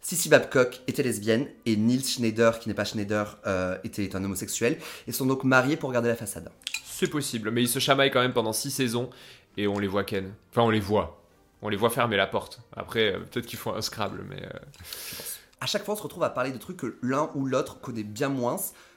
Sissy 0.07 0.29
Babcock 0.29 0.79
était 0.87 1.03
lesbienne 1.03 1.47
et 1.65 1.75
Nils 1.75 2.05
Schneider, 2.07 2.59
qui 2.59 2.69
n'est 2.69 2.73
pas 2.75 2.85
Schneider, 2.85 3.37
euh, 3.45 3.77
était 3.83 4.15
un 4.15 4.23
homosexuel. 4.23 4.77
Et 5.05 5.11
sont 5.11 5.25
donc 5.25 5.43
mariés 5.43 5.75
pour 5.75 5.91
garder 5.91 6.07
la 6.07 6.15
façade. 6.15 6.49
c'est 6.85 7.09
possible. 7.09 7.51
Mais 7.51 7.61
ils 7.61 7.67
se 7.67 7.79
chamaillent 7.79 8.09
quand 8.09 8.21
même 8.21 8.31
pendant 8.31 8.53
6 8.53 8.71
saisons 8.71 9.09
et 9.57 9.67
on 9.67 9.79
les 9.79 9.87
voit 9.89 10.05
ken. 10.05 10.31
Enfin, 10.51 10.61
on 10.61 10.69
les 10.69 10.79
voit. 10.79 11.21
On 11.61 11.67
les 11.67 11.75
voit 11.75 11.89
fermer 11.89 12.15
la 12.15 12.25
porte. 12.25 12.61
Après, 12.73 13.15
euh, 13.15 13.19
peut-être 13.19 13.47
qu'ils 13.47 13.59
font 13.59 13.73
un 13.73 13.81
Scrabble, 13.81 14.23
mais. 14.29 14.41
euh, 14.43 14.49
À 15.59 15.65
chaque 15.65 15.83
fois, 15.83 15.95
on 15.95 15.97
se 15.97 16.03
retrouve 16.03 16.23
à 16.23 16.29
parler 16.29 16.51
de 16.51 16.57
trucs 16.57 16.77
que 16.77 16.95
l'un 17.01 17.29
ou 17.35 17.45
l'autre 17.45 17.81
connaît 17.81 18.03
bien 18.03 18.29
moins. 18.29 18.55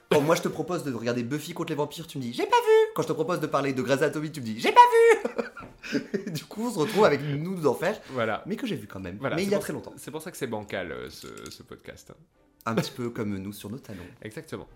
Quand 0.09 0.21
moi 0.21 0.35
je 0.35 0.43
te 0.43 0.47
propose 0.47 0.85
de 0.85 0.93
regarder 0.93 1.23
Buffy 1.23 1.53
contre 1.53 1.71
les 1.71 1.75
vampires, 1.75 2.07
tu 2.07 2.19
me 2.19 2.23
dis 2.23 2.31
j'ai 2.31 2.45
pas 2.45 2.55
vu. 2.55 2.91
Quand 2.95 3.01
je 3.01 3.07
te 3.09 3.13
propose 3.13 3.41
de 3.41 3.47
parler 3.47 3.73
de 3.73 3.81
Grey's 3.81 4.01
Anatomy, 4.01 4.31
tu 4.31 4.39
me 4.39 4.45
dis 4.45 4.61
j'ai 4.61 4.71
pas 4.71 4.79
vu. 4.79 5.43
du 6.27 6.45
coup, 6.45 6.67
on 6.67 6.71
se 6.71 6.79
retrouve 6.79 7.05
avec 7.05 7.21
nous 7.21 7.59
d'enfer, 7.59 7.99
Voilà. 8.11 8.43
mais 8.45 8.55
que 8.55 8.67
j'ai 8.67 8.75
vu 8.75 8.87
quand 8.87 8.99
même. 8.99 9.17
Voilà, 9.19 9.35
mais 9.35 9.43
il 9.43 9.49
y 9.49 9.55
a 9.55 9.59
très 9.59 9.73
longtemps. 9.73 9.93
C'est 9.97 10.11
pour 10.11 10.21
ça 10.21 10.31
que 10.31 10.37
c'est 10.37 10.47
bancal 10.47 10.91
euh, 10.91 11.09
ce, 11.09 11.27
ce 11.49 11.63
podcast. 11.63 12.13
Un 12.65 12.75
petit 12.75 12.91
peu 12.91 13.09
comme 13.09 13.35
nous 13.37 13.53
sur 13.53 13.69
nos 13.69 13.79
talons. 13.79 14.03
Exactement. 14.21 14.67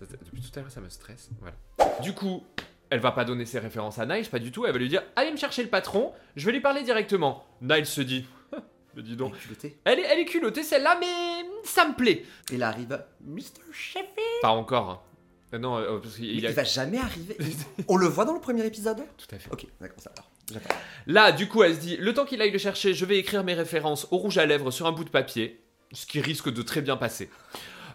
Depuis 0.00 0.42
tout 0.42 0.58
à 0.58 0.62
l'heure, 0.62 0.70
ça 0.70 0.80
me 0.80 0.88
stresse. 0.88 1.28
Voilà. 1.40 1.56
Du 2.02 2.14
coup, 2.14 2.42
elle 2.88 3.00
va 3.00 3.12
pas 3.12 3.24
donner 3.24 3.44
ses 3.46 3.58
références 3.58 3.98
à 3.98 4.06
Niles, 4.06 4.28
pas 4.28 4.38
du 4.38 4.50
tout. 4.50 4.64
Elle 4.66 4.72
va 4.72 4.78
lui 4.78 4.88
dire 4.88 5.02
Allez 5.16 5.30
me 5.30 5.36
chercher 5.36 5.62
le 5.62 5.68
patron, 5.68 6.12
je 6.36 6.46
vais 6.46 6.52
lui 6.52 6.60
parler 6.60 6.82
directement. 6.82 7.44
Niles 7.60 7.86
se 7.86 8.00
dit 8.00 8.26
Mais 8.96 9.02
dis 9.02 9.14
donc, 9.16 9.34
elle 9.84 9.98
est, 10.00 10.02
elle 10.02 10.18
est 10.18 10.24
culottée 10.24 10.62
celle-là, 10.62 10.96
mais 11.00 11.46
ça 11.64 11.86
me 11.88 11.94
plaît. 11.94 12.24
Et 12.52 12.56
là 12.56 12.68
arrive 12.68 13.02
Mr. 13.26 13.42
Sheffield. 13.72 14.08
Pas 14.42 14.48
encore. 14.50 14.90
hein. 14.90 15.00
Euh, 15.54 15.58
Non, 15.58 15.76
euh, 15.78 15.98
parce 15.98 16.16
qu'il 16.16 16.46
a. 16.46 16.52
va 16.52 16.64
jamais 16.64 16.98
arriver. 16.98 17.36
On 17.88 17.96
le 17.96 18.06
voit 18.06 18.24
dans 18.24 18.34
le 18.34 18.40
premier 18.40 18.64
épisode? 18.66 19.02
Tout 19.18 19.34
à 19.34 19.38
fait. 19.38 19.50
Ok, 19.52 19.66
d'accord, 19.80 20.00
ça 20.00 20.10
alors. 20.16 20.30
Là, 21.06 21.32
du 21.32 21.48
coup, 21.48 21.62
elle 21.62 21.74
se 21.74 21.80
dit 21.80 21.96
le 21.96 22.12
temps 22.14 22.24
qu'il 22.24 22.40
aille 22.42 22.50
le 22.50 22.58
chercher, 22.58 22.94
je 22.94 23.04
vais 23.04 23.18
écrire 23.18 23.44
mes 23.44 23.54
références 23.54 24.06
au 24.10 24.16
rouge 24.18 24.38
à 24.38 24.46
lèvres 24.46 24.70
sur 24.70 24.86
un 24.86 24.92
bout 24.92 25.04
de 25.04 25.10
papier, 25.10 25.60
ce 25.92 26.06
qui 26.06 26.20
risque 26.20 26.50
de 26.52 26.62
très 26.62 26.80
bien 26.82 26.96
passer. 26.96 27.30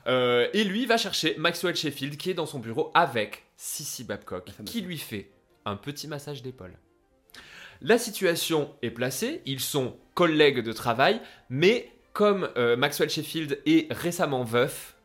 Euh, 0.08 0.48
et 0.54 0.64
lui 0.64 0.86
va 0.86 0.98
chercher 0.98 1.36
Maxwell 1.38 1.76
Sheffield 1.76 2.18
qui 2.18 2.30
est 2.30 2.34
dans 2.36 2.46
son 2.46 2.60
bureau 2.60 2.92
avec 2.94 3.44
Sissy 3.58 4.04
Babcock 4.04 4.52
qui 4.66 4.82
lui 4.82 4.98
fait 5.00 5.32
un 5.66 5.76
petit 5.76 6.08
massage 6.08 6.44
d'épaule. 6.44 6.78
La 7.82 7.98
situation 7.98 8.74
est 8.84 8.92
placée, 8.92 9.42
ils 9.46 9.60
sont 9.60 9.98
collègues 10.14 10.60
de 10.60 10.72
travail, 10.74 11.22
mais 11.50 11.92
comme 12.14 12.50
euh, 12.56 12.78
Maxwell 12.78 13.10
Sheffield 13.10 13.60
est 13.66 13.92
récemment 13.92 14.44
veuf, 14.44 14.96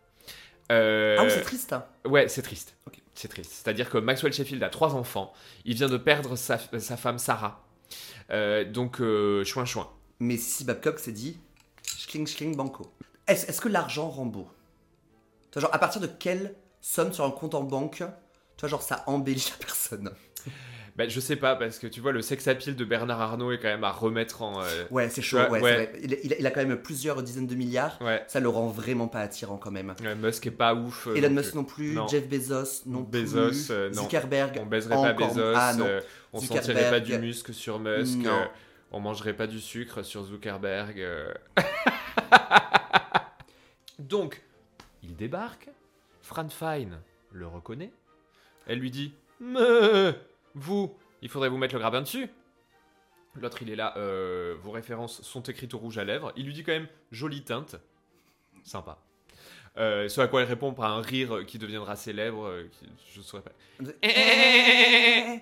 euh, 0.71 1.17
Ah 1.19 1.25
oui, 1.25 1.31
c'est 1.31 1.41
triste. 1.43 1.73
hein. 1.73 1.85
Ouais, 2.05 2.29
c'est 2.29 2.43
triste. 2.43 2.77
C'est 3.21 3.29
triste. 3.29 3.53
C'est-à-dire 3.53 3.91
que 3.91 3.99
Maxwell 3.99 4.33
Sheffield 4.33 4.63
a 4.63 4.71
trois 4.71 4.95
enfants. 4.95 5.35
Il 5.67 5.75
vient 5.75 5.91
de 5.91 5.99
perdre 5.99 6.37
sa, 6.37 6.57
femme 6.57 7.19
Sarah. 7.19 7.63
Euh, 8.31 8.65
donc, 8.65 9.03
euh, 9.03 9.45
chouin 9.45 9.67
chouin. 9.67 9.91
Mais 10.21 10.39
si 10.39 10.65
Babcock 10.65 10.99
s'est 10.99 11.13
dit 11.13 11.37
schling 11.83 12.27
schling 12.27 12.57
banco. 12.57 12.91
Est-ce 13.27 13.61
que 13.61 13.69
l'argent 13.69 14.09
rend 14.09 14.25
beau? 14.25 14.49
Genre, 15.55 15.69
à 15.71 15.79
partir 15.79 16.01
de 16.01 16.07
quelle 16.07 16.55
somme 16.81 17.13
sur 17.13 17.27
un 17.27 17.31
compte 17.31 17.55
en 17.55 17.63
banque, 17.63 17.97
tu 17.97 18.61
vois, 18.61 18.71
genre, 18.71 18.81
ça 18.81 19.05
embellit 19.07 19.51
la 19.51 19.67
personne? 19.67 20.15
Ben, 21.01 21.09
je 21.09 21.19
sais 21.19 21.37
pas, 21.37 21.57
parce 21.57 21.79
que 21.79 21.87
tu 21.87 22.03
vois, 22.03 22.13
le 22.13 22.21
sex 22.21 22.47
appeal 22.47 22.77
de 22.77 22.85
Bernard 22.85 23.23
Arnault 23.23 23.53
est 23.53 23.59
quand 23.59 23.69
même 23.69 23.85
à 23.85 23.91
remettre 23.91 24.43
en. 24.43 24.61
euh, 24.63 24.85
Ouais, 24.91 25.09
c'est 25.09 25.23
chaud, 25.23 25.39
Ouais, 25.39 25.49
ouais, 25.49 25.61
vrai. 25.61 25.93
Il, 26.03 26.19
il 26.25 26.35
a- 26.35 26.39
il 26.41 26.47
a 26.47 26.51
quand 26.51 26.63
même 26.63 26.77
plusieurs 26.77 27.23
dizaines 27.23 27.47
de 27.47 27.55
milliards. 27.55 27.97
Ouais. 28.03 28.23
Ça 28.29 28.39
le 28.39 28.51
rend 28.51 28.67
vraiment 28.67 29.09
pas 29.09 29.21
attirant 29.21 29.57
quand 29.57 29.71
même. 29.71 29.95
Musk 30.21 30.49
est 30.49 30.51
pas 30.51 30.75
ouf. 30.75 31.07
euh, 31.07 31.15
Elon 31.15 31.31
Musk 31.31 31.55
non 31.55 31.65
plus, 31.65 31.95
Non. 31.95 32.07
Jeff 32.07 32.29
Bezos 32.29 32.83
non 32.85 33.01
Bezos, 33.01 33.49
plus, 33.49 33.69
euh, 33.71 33.89
non. 33.95 34.03
Zuckerberg. 34.03 34.59
On 34.61 34.67
baiserait 34.67 34.95
pas 34.95 35.15
Bezos. 35.15 35.53
Ah 35.57 35.73
non. 35.75 35.87
euh, 35.87 36.01
on 36.35 36.41
sentirait 36.41 36.91
pas 36.91 37.01
du 37.01 37.17
muscle 37.19 37.55
sur 37.55 37.79
Musk. 37.79 38.19
Non. 38.19 38.47
on 38.93 39.01
mangerait 39.01 39.33
pas 39.33 39.47
du 39.47 39.59
sucre 39.59 40.03
sur 40.03 40.23
Zuckerberg. 40.25 41.03
Donc, 43.99 44.43
il 45.03 45.15
débarque. 45.17 45.69
Fran 46.23 46.49
Fine 46.49 46.99
le 47.33 47.47
reconnaît. 47.47 47.91
Elle 48.67 48.79
lui 48.81 48.91
dit 48.91 49.13
Vous, 50.55 50.95
il 51.23 51.29
faudrait 51.29 51.49
vous 51.49 51.59
mettre 51.59 51.75
le 51.75 51.81
grappin 51.81 52.01
dessus. 52.03 52.29
L'autre, 53.37 53.63
il 53.63 53.71
est 53.71 53.77
là. 53.77 53.95
euh, 53.97 54.57
vos 54.63 54.73
références 54.73 55.23
sont 55.23 55.43
écrites 55.43 55.73
au 55.75 55.79
rouge 55.79 55.99
à 55.99 56.05
lèvres. 56.05 56.33
Il 56.37 56.47
lui 56.47 56.53
dit 56.53 56.65
quand 56.65 56.73
même 56.73 56.89
jolie 57.13 57.43
teinte. 57.45 57.77
Sympa. 58.65 58.99
Euh, 59.77 60.09
ce 60.09 60.21
à 60.21 60.27
quoi 60.27 60.43
elle 60.43 60.49
répond 60.49 60.73
par 60.75 60.91
un 60.91 61.01
rire 61.01 61.45
qui 61.47 61.57
deviendra 61.59 61.95
célèbre. 61.95 62.45
euh, 62.47 62.69
qui- 62.73 62.89
je 63.15 63.21
saurais 63.23 63.43
pas. 63.45 63.53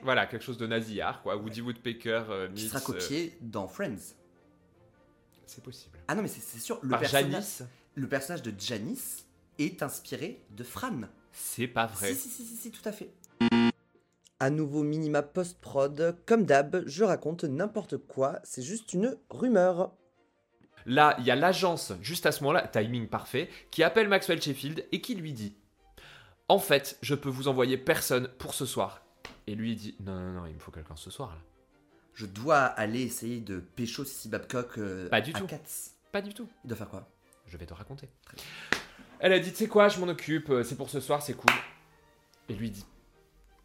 Voilà, 0.02 0.26
quelque 0.26 0.42
chose 0.44 0.58
de 0.58 0.66
nasillard, 0.66 1.22
quoi. 1.22 1.36
Woody 1.36 1.60
Woodpecker 1.62 2.24
euh, 2.28 2.48
Qui 2.48 2.64
meets, 2.64 2.68
sera 2.68 2.80
copié 2.80 3.36
dans 3.40 3.66
Friends. 3.68 4.14
c'est 5.46 5.62
possible. 5.64 5.98
Ah 6.08 6.14
non, 6.14 6.22
mais 6.22 6.28
c'est 6.28 6.40
c'est 6.42 6.58
sûr, 6.58 6.78
le, 6.82 6.90
Par 6.90 7.00
personnage- 7.00 7.30
Janice, 7.32 7.62
le 7.94 8.08
personnage 8.08 8.42
de 8.42 8.52
Janice 8.58 9.26
est 9.58 9.82
inspiré 9.82 10.42
de 10.50 10.62
Fran. 10.62 11.00
c'est 11.32 11.66
pas 11.66 11.86
vrai. 11.86 12.12
Si, 12.14 12.28
si, 12.28 12.30
si, 12.30 12.44
si, 12.44 12.56
si, 12.56 12.70
tout 12.70 12.86
à 12.86 12.92
fait. 12.92 13.10
À 14.40 14.50
nouveau 14.50 14.82
minima 14.82 15.22
post-prod. 15.22 16.16
Comme 16.26 16.44
d'hab, 16.44 16.84
je 16.86 17.04
raconte 17.04 17.44
n'importe 17.44 17.96
quoi, 17.96 18.38
c'est 18.44 18.62
juste 18.62 18.92
une 18.92 19.16
rumeur. 19.30 19.92
Là, 20.86 21.16
il 21.18 21.24
y 21.24 21.30
a 21.30 21.36
l'agence, 21.36 21.92
juste 22.00 22.24
à 22.24 22.32
ce 22.32 22.42
moment-là, 22.44 22.68
timing 22.68 23.08
parfait, 23.08 23.48
qui 23.70 23.82
appelle 23.82 24.08
Maxwell 24.08 24.40
Sheffield 24.40 24.86
et 24.92 25.00
qui 25.00 25.14
lui 25.16 25.32
dit 25.32 25.56
En 26.48 26.58
fait, 26.58 26.98
je 27.02 27.14
peux 27.14 27.28
vous 27.28 27.48
envoyer 27.48 27.76
personne 27.76 28.28
pour 28.38 28.54
ce 28.54 28.64
soir. 28.64 29.02
Et 29.46 29.54
lui, 29.54 29.72
il 29.72 29.76
dit 29.76 29.96
Non, 30.00 30.14
non, 30.14 30.40
non, 30.40 30.46
il 30.46 30.54
me 30.54 30.60
faut 30.60 30.70
quelqu'un 30.70 30.96
ce 30.96 31.10
soir, 31.10 31.30
là. 31.30 31.42
Je 32.14 32.26
dois 32.26 32.58
aller 32.58 33.02
essayer 33.02 33.40
de 33.40 33.60
pécho 33.60 34.04
Sissy 34.04 34.28
Babcock 34.28 34.78
euh, 34.78 35.08
Pas 35.08 35.20
du 35.20 35.32
à 35.34 35.38
tout. 35.38 35.46
Katz. 35.46 35.94
Pas 36.10 36.20
du 36.20 36.34
tout. 36.34 36.48
Il 36.64 36.68
doit 36.68 36.76
faire 36.76 36.88
quoi? 36.88 37.08
Je 37.46 37.56
vais 37.56 37.66
te 37.66 37.74
raconter. 37.74 38.08
Elle 39.20 39.32
a 39.32 39.38
dit, 39.38 39.50
tu 39.50 39.56
sais 39.56 39.68
quoi, 39.68 39.88
je 39.88 40.00
m'en 40.00 40.08
occupe, 40.08 40.50
euh, 40.50 40.64
c'est 40.64 40.76
pour 40.76 40.90
ce 40.90 41.00
soir, 41.00 41.22
c'est 41.22 41.34
cool. 41.34 41.54
Et 42.48 42.54
lui 42.54 42.70
dit, 42.70 42.84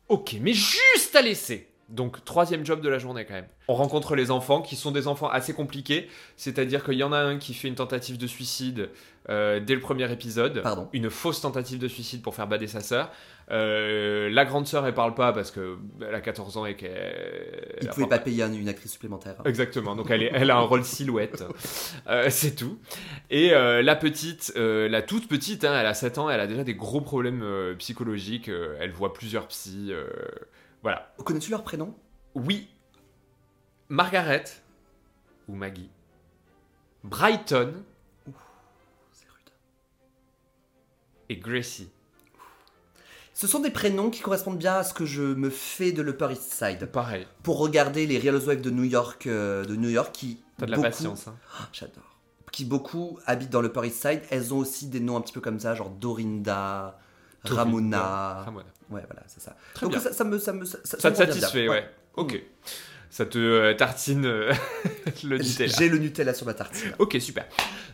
ok, 0.09 0.37
mais 0.41 0.53
juste 0.53 1.15
à 1.15 1.21
laisser. 1.21 1.72
Donc, 1.89 2.23
troisième 2.25 2.65
job 2.65 2.81
de 2.81 2.89
la 2.89 2.97
journée 2.97 3.25
quand 3.25 3.33
même. 3.33 3.47
On 3.67 3.73
rencontre 3.75 4.15
les 4.15 4.31
enfants 4.31 4.61
qui 4.61 4.75
sont 4.75 4.91
des 4.91 5.07
enfants 5.07 5.29
assez 5.29 5.53
compliqués, 5.53 6.07
c'est-à-dire 6.37 6.83
qu'il 6.83 6.95
y 6.95 7.03
en 7.03 7.11
a 7.13 7.17
un 7.19 7.37
qui 7.37 7.53
fait 7.53 7.67
une 7.67 7.75
tentative 7.75 8.17
de 8.17 8.25
suicide 8.27 8.89
euh, 9.29 9.59
dès 9.59 9.75
le 9.75 9.79
premier 9.81 10.11
épisode. 10.11 10.61
Pardon. 10.61 10.89
Une 10.93 11.09
fausse 11.09 11.41
tentative 11.41 11.79
de 11.79 11.87
suicide 11.87 12.21
pour 12.21 12.35
faire 12.35 12.47
bader 12.47 12.67
sa 12.67 12.79
sœur. 12.81 13.11
Euh, 13.51 14.29
la 14.29 14.45
grande 14.45 14.65
sœur, 14.65 14.85
elle 14.87 14.93
parle 14.93 15.13
pas 15.13 15.33
parce 15.33 15.51
qu'elle 15.51 16.13
a 16.13 16.21
14 16.21 16.57
ans 16.57 16.65
et 16.65 16.75
qu'elle. 16.75 17.77
Il 17.81 17.89
pouvait 17.89 18.07
pas 18.07 18.19
payer 18.19 18.43
un- 18.43 18.53
une 18.53 18.69
actrice 18.69 18.93
supplémentaire. 18.93 19.35
Exactement, 19.45 19.95
donc 19.95 20.09
elle, 20.09 20.23
est- 20.23 20.31
elle 20.33 20.51
a 20.51 20.57
un 20.57 20.61
rôle 20.61 20.83
silhouette, 20.85 21.43
Euh, 22.07 22.27
c'est 22.29 22.55
tout. 22.55 22.79
Et 23.29 23.49
la 23.51 23.95
petite, 23.95 24.53
la 24.55 25.01
toute 25.01 25.27
petite, 25.27 25.63
hein, 25.65 25.77
elle 25.79 25.85
a 25.85 25.93
7 25.93 26.17
ans, 26.17 26.29
elle 26.29 26.39
a 26.39 26.47
déjà 26.47 26.63
des 26.63 26.75
gros 26.75 27.01
problèmes 27.01 27.43
psychologiques, 27.77 28.49
elle 28.79 28.91
voit 28.91 29.13
plusieurs 29.13 29.47
psys, 29.47 29.91
voilà. 30.83 31.11
Connais-tu 31.23 31.49
leur 31.51 31.63
prénom? 31.63 31.95
Oui, 32.35 32.69
Margaret, 33.89 34.43
ou 35.47 35.55
Maggie, 35.55 35.89
Brighton 37.03 37.73
C'est 39.11 39.27
rude. 39.29 39.51
et 41.29 41.37
Gracie. 41.37 41.89
Ce 43.35 43.47
sont 43.47 43.59
des 43.59 43.71
prénoms 43.71 44.09
qui 44.11 44.21
correspondent 44.21 44.59
bien 44.59 44.75
à 44.75 44.83
ce 44.83 44.93
que 44.93 45.05
je 45.05 45.21
me 45.23 45.49
fais 45.49 45.91
de 45.91 46.01
l'Upper 46.03 46.27
East 46.31 46.53
Side. 46.53 46.85
Pareil, 46.91 47.27
Pour 47.41 47.57
regarder 47.59 48.05
les 48.05 48.19
Real 48.19 48.35
Housewives 48.35 48.61
de 48.61 48.69
New 48.69 48.83
York, 48.83 49.25
euh, 49.25 49.65
de 49.65 49.75
New 49.75 49.89
York 49.89 50.11
qui. 50.13 50.43
t'as 50.57 50.65
de 50.67 50.71
la 50.71 50.77
beaucoup- 50.77 50.89
patience. 50.89 51.27
hein. 51.27 51.35
Ah, 51.59 51.67
J'adore. 51.73 52.03
Qui 52.51 52.65
beaucoup 52.65 53.17
habitent 53.25 53.49
dans 53.49 53.61
l'Upper 53.61 53.87
East 53.87 54.01
Side. 54.07 54.21
Elles 54.29 54.53
ont 54.53 54.59
aussi 54.59 54.87
des 54.87 54.99
noms 54.99 55.17
un 55.17 55.21
petit 55.21 55.33
peu 55.33 55.41
comme 55.41 55.59
ça, 55.59 55.73
genre 55.73 55.89
Dorinda, 55.89 56.99
Ramona. 57.43 58.43
Ramona. 58.45 58.65
Ouais, 58.89 59.01
voilà, 59.07 59.23
c'est 59.27 59.41
ça. 59.41 59.55
Très 59.73 59.85
Donc 59.85 59.91
bien. 59.93 59.99
ça, 60.01 60.13
ça 60.13 60.23
me, 60.23 60.39
ça 60.39 60.53
me, 60.53 60.65
ça, 60.65 60.77
Ça 60.83 61.11
te 61.11 61.17
satisfait, 61.17 61.67
ouais. 61.67 61.89
Ok. 62.15 62.41
Ça 63.09 63.25
te 63.27 63.37
euh, 63.37 63.73
tartine 63.75 64.25
euh, 64.25 64.51
le 65.23 65.37
Nutella. 65.37 65.71
j'ai 65.77 65.87
le 65.87 65.99
Nutella 65.99 66.33
sur 66.33 66.45
ma 66.47 66.53
tartine. 66.55 66.93
Ok, 66.97 67.17
super. 67.19 67.45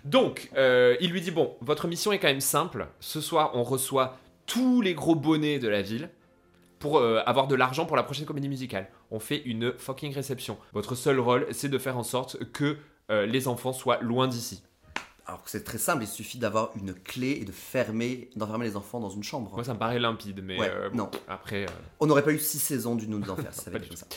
Donc, 0.06 0.50
euh, 0.56 0.96
il 1.02 1.12
lui 1.12 1.20
dit 1.20 1.32
bon, 1.32 1.58
votre 1.62 1.88
mission 1.88 2.12
est 2.14 2.20
quand 2.20 2.30
même 2.30 2.40
simple. 2.40 2.88
Ce 3.02 3.20
soir, 3.20 3.52
on 3.54 3.64
reçoit 3.64 4.18
tous 4.46 4.82
les 4.82 4.94
gros 4.94 5.16
bonnets 5.16 5.60
de 5.60 5.68
la 5.68 5.82
ville 5.82 6.10
pour 6.80 7.04
avoir 7.04 7.48
de 7.48 7.56
l'argent 7.56 7.86
pour 7.86 7.98
la 7.98 8.04
prochaine 8.04 8.26
comédie 8.26 8.48
musicale. 8.48 8.88
On 9.12 9.20
fait 9.20 9.42
une 9.44 9.74
fucking 9.78 10.14
réception. 10.16 10.58
Votre 10.72 10.96
seul 10.96 11.20
rôle, 11.20 11.46
c'est 11.52 11.68
de 11.68 11.78
faire 11.78 11.98
en 11.98 12.04
sorte 12.04 12.38
que 12.54 12.78
les 13.10 13.50
enfants 13.50 13.74
soient 13.74 14.00
loin 14.00 14.30
d'ici. 14.30 14.64
Alors 15.30 15.44
que 15.44 15.50
c'est 15.52 15.64
très 15.64 15.78
simple, 15.78 16.02
il 16.04 16.08
suffit 16.08 16.40
d'avoir 16.40 16.72
une 16.76 16.92
clé 16.92 17.38
et 17.40 17.46
de 17.46 17.52
fermer, 17.52 18.32
d'enfermer 18.36 18.66
les 18.66 18.76
enfants 18.76 19.00
dans 19.00 19.12
une 19.12 19.22
chambre. 19.22 19.52
Moi, 19.54 19.64
ça 19.64 19.76
me 19.76 19.80
paraît 19.80 20.00
limpide, 20.00 20.42
mais 20.44 20.58
Ouais, 20.60 20.72
euh, 20.74 20.90
bon, 20.90 20.98
non. 20.98 21.12
après. 21.28 21.66
euh, 21.66 21.68
On 22.00 22.08
n'aurait 22.08 22.24
pas 22.24 22.32
eu 22.32 22.40
six 22.40 22.58
saisons 22.58 22.96
du 22.96 23.08
Nous 23.08 23.20
d'enfer 23.20 23.54
si 23.54 23.62
ça 23.62 23.70
avait 23.74 23.78
été 23.78 23.96
ça. 23.96 24.08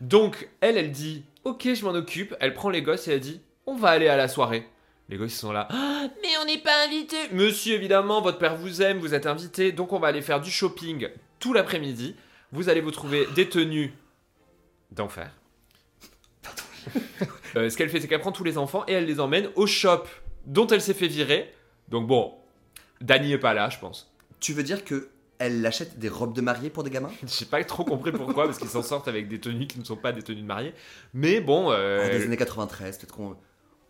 Donc, 0.00 0.48
elle, 0.60 0.76
elle 0.78 0.92
dit 0.92 1.24
Ok, 1.42 1.66
je 1.74 1.84
m'en 1.84 1.90
occupe. 1.90 2.36
Elle 2.38 2.54
prend 2.54 2.70
les 2.70 2.82
gosses 2.82 3.08
et 3.08 3.12
elle 3.14 3.20
dit 3.20 3.40
On 3.66 3.74
va 3.74 3.88
aller 3.88 4.06
à 4.06 4.16
la 4.16 4.28
soirée. 4.28 4.64
Les 5.08 5.16
gosses 5.16 5.32
ils 5.34 5.38
sont 5.38 5.50
là. 5.50 5.66
Ah, 5.72 6.06
mais 6.22 6.28
on 6.40 6.44
n'est 6.46 6.58
pas 6.62 6.86
invités. 6.86 7.16
Monsieur, 7.32 7.74
évidemment, 7.74 8.22
votre 8.22 8.38
père 8.38 8.54
vous 8.54 8.80
aime, 8.80 8.98
vous 9.00 9.12
êtes 9.12 9.26
invité. 9.26 9.72
Donc, 9.72 9.92
on 9.92 9.98
va 9.98 10.06
aller 10.06 10.22
faire 10.22 10.40
du 10.40 10.52
shopping 10.52 11.08
tout 11.40 11.52
l'après-midi. 11.52 12.14
Vous 12.52 12.68
allez 12.68 12.80
vous 12.80 12.92
trouver 12.92 13.26
des 13.34 13.48
tenues 13.48 13.92
d'enfer. 14.92 15.32
Euh, 17.56 17.68
ce 17.68 17.76
qu'elle 17.76 17.88
fait, 17.90 18.00
c'est 18.00 18.06
qu'elle 18.06 18.20
prend 18.20 18.30
tous 18.30 18.44
les 18.44 18.56
enfants 18.58 18.84
et 18.86 18.92
elle 18.92 19.06
les 19.06 19.18
emmène 19.18 19.48
au 19.56 19.66
shop 19.66 20.04
dont 20.46 20.66
elle 20.68 20.80
s'est 20.82 20.94
fait 20.94 21.08
virer. 21.08 21.52
Donc, 21.88 22.06
bon, 22.06 22.34
Danny 23.00 23.32
est 23.32 23.38
pas 23.38 23.54
là, 23.54 23.68
je 23.68 23.78
pense. 23.78 24.12
Tu 24.40 24.52
veux 24.52 24.62
dire 24.62 24.84
que 24.84 25.10
elle 25.38 25.64
achète 25.64 25.98
des 25.98 26.08
robes 26.10 26.34
de 26.34 26.40
mariée 26.42 26.68
pour 26.70 26.82
des 26.82 26.90
gamins? 26.90 27.10
J'ai 27.26 27.46
pas 27.46 27.62
trop 27.64 27.84
compris 27.84 28.12
pourquoi, 28.12 28.44
parce 28.44 28.58
qu'ils 28.58 28.68
s'en 28.68 28.82
sortent 28.82 29.08
avec 29.08 29.26
des 29.28 29.40
tenues 29.40 29.66
qui 29.66 29.78
ne 29.78 29.84
sont 29.84 29.96
pas 29.96 30.12
des 30.12 30.22
tenues 30.22 30.42
de 30.42 30.46
mariée. 30.46 30.74
Mais 31.14 31.40
bon. 31.40 31.70
euh, 31.72 32.02
Ah, 32.04 32.08
Des 32.10 32.24
années 32.24 32.36
93, 32.36 32.98
peut-être 32.98 33.14
qu'on 33.14 33.36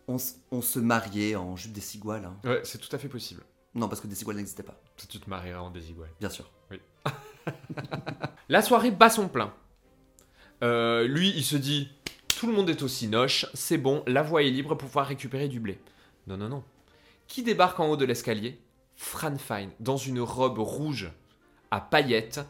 on, 0.07 0.61
se 0.61 0.79
mariait 0.79 1.35
en 1.35 1.55
jupe 1.57 1.73
des 1.73 1.81
cigouales. 1.81 2.25
hein. 2.25 2.37
Ouais, 2.45 2.61
c'est 2.63 2.77
tout 2.79 2.93
à 2.95 2.97
fait 2.99 3.09
possible. 3.09 3.43
Non, 3.75 3.87
parce 3.89 4.01
que 4.01 4.07
des 4.07 4.15
cigouales 4.15 4.37
n'existaient 4.37 4.63
pas, 4.63 4.79
tu 5.09 5.19
te 5.19 5.29
marieras 5.29 5.59
en 5.61 5.71
désigual. 5.71 6.07
bien 6.19 6.29
sûr. 6.29 6.49
La 8.49 8.61
soirée 8.61 8.91
bat 8.91 9.09
son 9.09 9.27
plein. 9.27 9.53
Euh, 10.63 11.07
lui, 11.07 11.29
il 11.35 11.43
se 11.43 11.55
dit 11.55 11.89
tout 12.37 12.47
le 12.47 12.53
monde 12.53 12.69
est 12.69 12.81
aussi 12.81 13.07
noche, 13.07 13.45
c'est 13.53 13.77
bon, 13.77 14.03
la 14.07 14.21
voie 14.23 14.43
est 14.43 14.49
libre 14.49 14.75
pour 14.75 14.87
pouvoir 14.87 15.07
récupérer 15.07 15.47
du 15.47 15.59
blé. 15.59 15.79
Non, 16.27 16.37
non, 16.37 16.49
non. 16.49 16.63
Qui 17.27 17.43
débarque 17.43 17.79
en 17.79 17.87
haut 17.87 17.97
de 17.97 18.05
l'escalier? 18.05 18.59
Fran 18.95 19.37
Fine, 19.37 19.71
dans 19.79 19.97
une 19.97 20.19
robe 20.19 20.59
rouge 20.59 21.11
à 21.71 21.81
paillettes. 21.81 22.41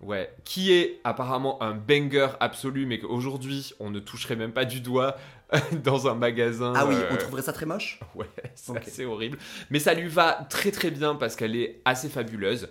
Ouais, 0.00 0.32
qui 0.44 0.72
est 0.72 1.00
apparemment 1.02 1.60
un 1.60 1.74
banger 1.74 2.28
absolu, 2.38 2.86
mais 2.86 3.00
qu'aujourd'hui 3.00 3.72
on 3.80 3.90
ne 3.90 3.98
toucherait 3.98 4.36
même 4.36 4.52
pas 4.52 4.64
du 4.64 4.80
doigt 4.80 5.16
dans 5.82 6.06
un 6.06 6.14
magasin. 6.14 6.72
Ah 6.76 6.86
oui, 6.86 6.94
euh, 6.94 7.08
on 7.10 7.16
trouverait 7.16 7.42
ça 7.42 7.52
très 7.52 7.66
moche? 7.66 7.98
Ouais, 8.14 8.28
c'est 8.54 8.76
assez 8.76 9.04
horrible. 9.04 9.38
Mais 9.70 9.80
ça 9.80 9.94
lui 9.94 10.06
va 10.06 10.46
très 10.50 10.70
très 10.70 10.92
bien 10.92 11.16
parce 11.16 11.34
qu'elle 11.34 11.56
est 11.56 11.80
assez 11.84 12.08
fabuleuse. 12.08 12.68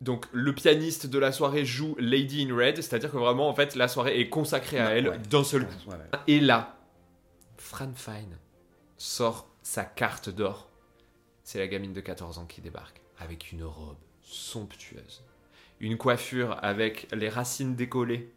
Donc 0.00 0.26
le 0.32 0.54
pianiste 0.54 1.06
de 1.06 1.18
la 1.18 1.32
soirée 1.32 1.64
joue 1.64 1.96
Lady 1.98 2.46
in 2.48 2.54
Red, 2.54 2.76
c'est-à-dire 2.76 3.10
que 3.10 3.16
vraiment 3.16 3.48
en 3.48 3.54
fait 3.54 3.74
la 3.74 3.88
soirée 3.88 4.20
est 4.20 4.28
consacrée 4.28 4.78
à 4.78 4.90
elle 4.90 5.08
ouais. 5.08 5.18
d'un 5.30 5.44
seul 5.44 5.66
coup. 5.66 5.90
Ouais, 5.90 5.96
ouais. 5.96 6.18
Et 6.28 6.38
là, 6.38 6.76
Fran 7.56 7.92
Fine 7.96 8.36
sort 9.04 9.48
sa 9.62 9.84
carte 9.84 10.30
d'or. 10.30 10.68
C'est 11.42 11.58
la 11.58 11.66
gamine 11.68 11.92
de 11.92 12.00
14 12.00 12.38
ans 12.38 12.46
qui 12.46 12.60
débarque 12.62 13.00
avec 13.18 13.52
une 13.52 13.62
robe 13.64 13.98
somptueuse. 14.22 15.22
Une 15.80 15.98
coiffure 15.98 16.56
avec 16.62 17.08
les 17.12 17.28
racines 17.28 17.74
décollées 17.76 18.32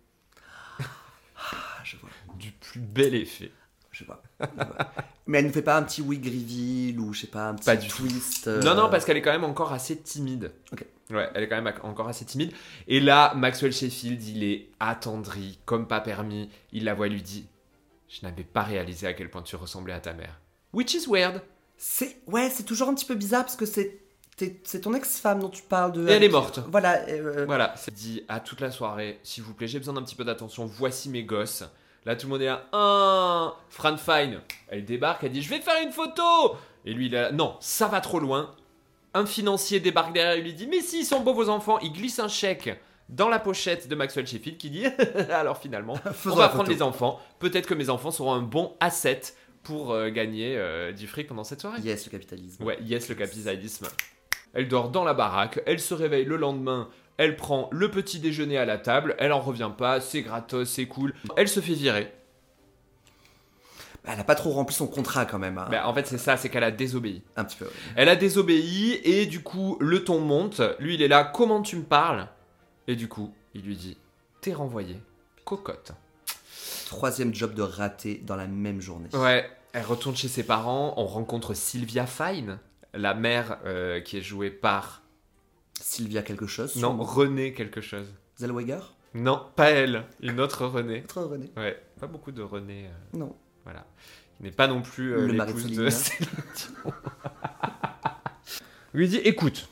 Ah, 0.80 1.82
je 1.84 1.96
vois, 1.98 2.10
du 2.36 2.52
plus 2.52 2.80
bel 2.82 3.16
effet. 3.16 3.52
je 3.92 4.04
vois. 4.04 4.22
Mais 5.28 5.40
elle 5.40 5.48
ne 5.48 5.52
fait 5.52 5.62
pas 5.62 5.78
un 5.78 5.84
petit 5.84 6.02
wig 6.02 6.26
reveal 6.26 7.00
ou 7.00 7.14
je 7.14 7.22
sais 7.22 7.28
pas, 7.28 7.50
un 7.50 7.56
petit 7.56 7.66
Pas 7.66 7.76
du 7.78 7.88
twist. 7.88 8.48
euh, 8.48 8.62
Non, 8.62 8.76
non, 8.76 8.90
parce 8.90 9.06
qu'elle 9.06 9.18
est 9.18 9.22
quand 9.22 9.32
même 9.32 9.44
encore 9.44 9.72
assez 9.72 9.98
timide. 10.02 10.52
Ok. 10.74 10.86
Ouais, 11.12 11.30
elle 11.34 11.44
est 11.44 11.48
quand 11.48 11.62
même 11.62 11.74
encore 11.84 12.08
assez 12.10 12.26
timide. 12.26 12.52
Et 12.88 13.00
là, 13.00 13.34
Maxwell 13.36 13.72
Sheffield, 13.72 14.22
il 14.24 14.44
est 14.44 14.70
attendri, 14.82 15.60
comme 15.66 15.88
pas 15.88 16.02
permis. 16.02 16.50
Il 16.74 16.84
la 16.84 16.94
voit 16.94 17.08
lui 17.08 17.22
dit 17.22 17.48
Je 18.10 18.26
n'avais 18.26 18.44
pas 18.44 18.64
réalisé 18.64 19.08
à 19.08 19.14
quel 19.14 19.30
point 19.30 19.42
tu 19.44 19.56
ressemblais 19.56 19.94
à 19.94 20.00
ta 20.02 20.14
mère. 20.14 20.40
Which 20.74 20.94
is 20.94 21.06
weird. 21.08 21.42
C'est 21.78 22.18
ouais, 22.28 22.50
c'est 22.50 22.64
toujours 22.64 22.90
un 22.90 22.94
petit 22.96 23.06
peu 23.06 23.16
bizarre 23.16 23.44
parce 23.44 23.56
que 23.56 23.66
c'est 23.66 24.00
c'est 24.64 24.82
ton 24.82 24.94
ex-femme 24.94 25.40
dont 25.40 25.50
tu 25.50 25.64
parles 25.64 25.92
de. 25.94 26.08
Et 26.08 26.12
elle 26.12 26.24
est 26.24 26.30
morte. 26.30 26.60
Voilà. 26.70 27.02
euh, 27.08 27.46
Voilà, 27.48 27.74
c'est 27.76 27.94
dit 27.94 28.24
à 28.28 28.40
toute 28.40 28.62
la 28.62 28.70
soirée 28.70 29.20
S'il 29.24 29.44
vous 29.44 29.54
plaît, 29.56 29.68
j'ai 29.68 29.80
besoin 29.80 29.96
d'un 29.96 30.04
petit 30.04 30.14
peu 30.16 30.24
d'attention. 30.24 30.66
Voici 30.66 31.10
mes 31.10 31.24
gosses. 31.24 31.64
Là, 32.06 32.16
tout 32.16 32.28
le 32.28 32.34
monde 32.34 32.42
est 32.42 32.46
là. 32.46 32.64
Ah 32.72 33.56
Fran 33.70 33.98
Fine, 33.98 34.40
elle 34.70 34.86
débarque, 34.86 35.24
elle 35.24 35.32
dit 35.32 35.42
Je 35.42 35.50
vais 35.50 35.60
faire 35.60 35.82
une 35.84 35.92
photo 35.92 36.22
Et 36.86 36.94
lui, 36.94 37.08
il 37.08 37.16
est 37.16 37.22
là. 37.22 37.32
Non, 37.32 37.58
ça 37.60 37.88
va 37.88 38.00
trop 38.00 38.20
loin. 38.20 38.56
Un 39.16 39.26
financier 39.26 39.80
débarque 39.80 40.14
derrière 40.14 40.34
et 40.38 40.42
lui 40.42 40.54
dit 40.54 40.68
Mais 40.68 40.82
si, 40.82 41.00
ils 41.00 41.06
sont 41.06 41.22
beaux 41.22 41.34
vos 41.34 41.50
enfants. 41.50 41.80
Il 41.80 41.92
glisse 41.92 42.20
un 42.20 42.28
chèque 42.28 42.80
dans 43.10 43.30
la 43.30 43.40
pochette 43.40 43.88
de 43.88 43.96
Maxwell 43.96 44.28
Sheffield 44.28 44.58
qui 44.60 44.70
dit 44.70 44.86
Alors 45.32 45.58
finalement, 45.58 45.96
on 46.26 46.30
va 46.36 46.50
prendre 46.50 46.66
photo. 46.66 46.72
les 46.72 46.82
enfants. 46.84 47.20
Peut-être 47.40 47.66
que 47.66 47.74
mes 47.74 47.90
enfants 47.90 48.12
seront 48.12 48.34
un 48.34 48.42
bon 48.44 48.76
asset 48.80 49.22
pour 49.68 49.92
euh, 49.92 50.10
gagner 50.10 50.56
euh, 50.58 50.94
du 50.94 51.08
fric 51.08 51.28
pendant 51.28 51.44
cette 51.44 51.60
soirée. 51.60 51.82
Yes, 51.82 52.06
le 52.06 52.12
capitalisme. 52.12 52.64
Ouais, 52.64 52.78
yes, 52.82 53.10
le 53.10 53.16
capitalisme. 53.16 53.88
Elle 54.54 54.70
dort 54.70 54.90
dans 54.90 55.04
la 55.04 55.14
baraque, 55.14 55.62
elle 55.66 55.80
se 55.82 55.94
réveille 55.94 56.24
le 56.24 56.38
lendemain, 56.38 56.88
elle 57.18 57.36
prend 57.36 57.68
le 57.74 57.92
petit 57.92 58.20
déjeuner 58.20 58.58
à 58.58 58.64
la 58.66 58.78
table, 58.78 59.16
elle 59.20 59.34
en 59.34 59.42
revient 59.42 59.72
pas, 59.78 60.00
c'est 60.00 60.22
gratos, 60.22 60.70
c'est 60.70 60.86
cool. 60.88 61.14
Elle 61.36 61.50
se 61.50 61.60
fait 61.60 61.74
virer. 61.74 62.14
Elle 64.06 64.20
a 64.22 64.24
pas 64.24 64.36
trop 64.36 64.52
rempli 64.52 64.74
son 64.74 64.88
contrat 64.88 65.26
quand 65.26 65.38
même. 65.38 65.58
hein. 65.58 65.68
Bah, 65.70 65.86
en 65.86 65.94
fait, 65.94 66.08
c'est 66.08 66.18
ça, 66.18 66.38
c'est 66.38 66.48
qu'elle 66.48 66.64
a 66.64 66.72
désobéi. 66.72 67.24
Un 67.36 67.44
petit 67.44 67.58
peu. 67.58 67.66
ouais. 67.66 67.72
Elle 67.98 68.08
a 68.08 68.16
désobéi 68.16 69.02
et 69.04 69.26
du 69.26 69.44
coup, 69.44 69.78
le 69.82 70.06
ton 70.06 70.22
monte. 70.22 70.62
Lui, 70.80 70.94
il 70.96 71.02
est 71.02 71.10
là, 71.10 71.26
comment 71.26 71.62
tu 71.62 71.76
me 71.76 71.84
parles? 71.84 72.30
Et 72.88 72.96
du 72.96 73.10
coup, 73.10 73.34
il 73.54 73.64
lui 73.64 73.76
dit, 73.76 73.98
t'es 74.40 74.54
renvoyé. 74.54 74.96
Cocotte. 75.44 75.92
Troisième 76.88 77.34
job 77.36 77.54
de 77.54 77.62
raté 77.62 78.22
dans 78.26 78.38
la 78.38 78.48
même 78.48 78.80
journée. 78.80 79.10
Ouais, 79.14 79.50
elle 79.74 79.84
retourne 79.86 80.16
chez 80.16 80.30
ses 80.30 80.44
parents. 80.44 80.94
On 80.96 81.06
rencontre 81.06 81.54
Sylvia 81.54 82.08
Fine, 82.08 82.60
la 82.94 83.14
mère 83.14 83.58
euh, 83.66 84.00
qui 84.00 84.18
est 84.18 84.22
jouée 84.22 84.50
par. 84.50 85.02
Sylvia 85.82 86.24
quelque 86.24 86.48
chose. 86.48 86.78
Non, 86.78 86.98
René 86.98 87.54
quelque 87.54 87.82
chose. 87.82 88.08
Zellweger 88.40 88.80
Non, 89.14 89.46
pas 89.58 89.70
elle, 89.70 90.06
une 90.22 90.40
autre 90.40 90.66
René. 90.66 91.04
Autre 91.04 91.24
René. 91.24 91.52
Ouais, 91.58 91.78
pas 92.00 92.08
beaucoup 92.08 92.32
de 92.32 92.42
René. 92.42 92.86
euh, 92.88 93.18
Non. 93.18 93.36
voilà. 93.66 93.86
Il 94.40 94.46
n'est 94.46 94.52
pas 94.52 94.68
non 94.68 94.82
plus 94.82 95.14
euh, 95.14 95.28
Le 95.28 95.34
mari 95.34 95.54
de 95.54 95.58
l'épouse 95.60 95.76
de. 95.78 95.90
Céline 95.90 96.30
lui 98.94 99.08
dit 99.10 99.18
écoute, 99.18 99.68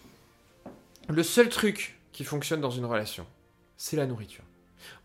le 1.08 1.24
seul 1.24 1.50
truc 1.50 2.00
qui 2.12 2.24
fonctionne 2.24 2.62
dans 2.62 2.70
une 2.72 2.86
relation, 2.86 3.26
c'est 3.78 3.96
la 3.96 4.06
nourriture. 4.06 4.44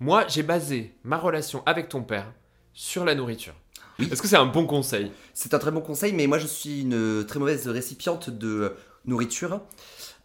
Moi, 0.01 0.25
j'ai 0.29 0.43
basé 0.43 0.95
ma 1.05 1.19
relation 1.19 1.63
avec 1.67 1.89
ton 1.89 2.03
père 2.03 2.33
sur 2.73 3.05
la 3.05 3.15
nourriture. 3.15 3.55
Oui. 3.99 4.09
Est-ce 4.11 4.23
que 4.23 4.29
c'est 4.29 4.37
un 4.37 4.47
bon 4.47 4.67
conseil? 4.67 5.13
C'est 5.35 5.53
un 5.55 5.59
très 5.59 5.71
bon 5.71 5.81
conseil, 5.81 6.13
mais 6.13 6.27
moi 6.27 6.39
je 6.39 6.47
suis 6.47 6.83
une 6.83 7.25
très 7.27 7.39
mauvaise 7.39 7.69
récipiente 7.69 8.31
de 8.31 8.75
nourriture. 9.05 9.61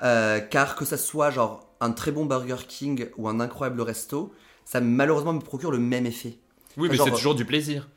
Euh, 0.02 0.40
car 0.40 0.76
que 0.76 0.86
ça 0.86 0.98
soit 0.98 1.30
genre 1.32 1.68
un 1.82 1.92
très 1.92 2.12
bon 2.12 2.26
Burger 2.26 2.58
King 2.68 3.08
ou 3.18 3.28
un 3.28 3.40
incroyable 3.40 3.82
resto, 3.82 4.34
ça 4.66 4.82
malheureusement 4.82 5.34
me 5.34 5.40
procure 5.40 5.72
le 5.72 5.80
même 5.80 6.06
effet. 6.06 6.38
Oui, 6.78 6.88
mais 6.90 6.96
Genre- 6.96 7.08
c'est 7.08 7.14
toujours 7.14 7.36
du 7.36 7.46
plaisir. 7.46 7.88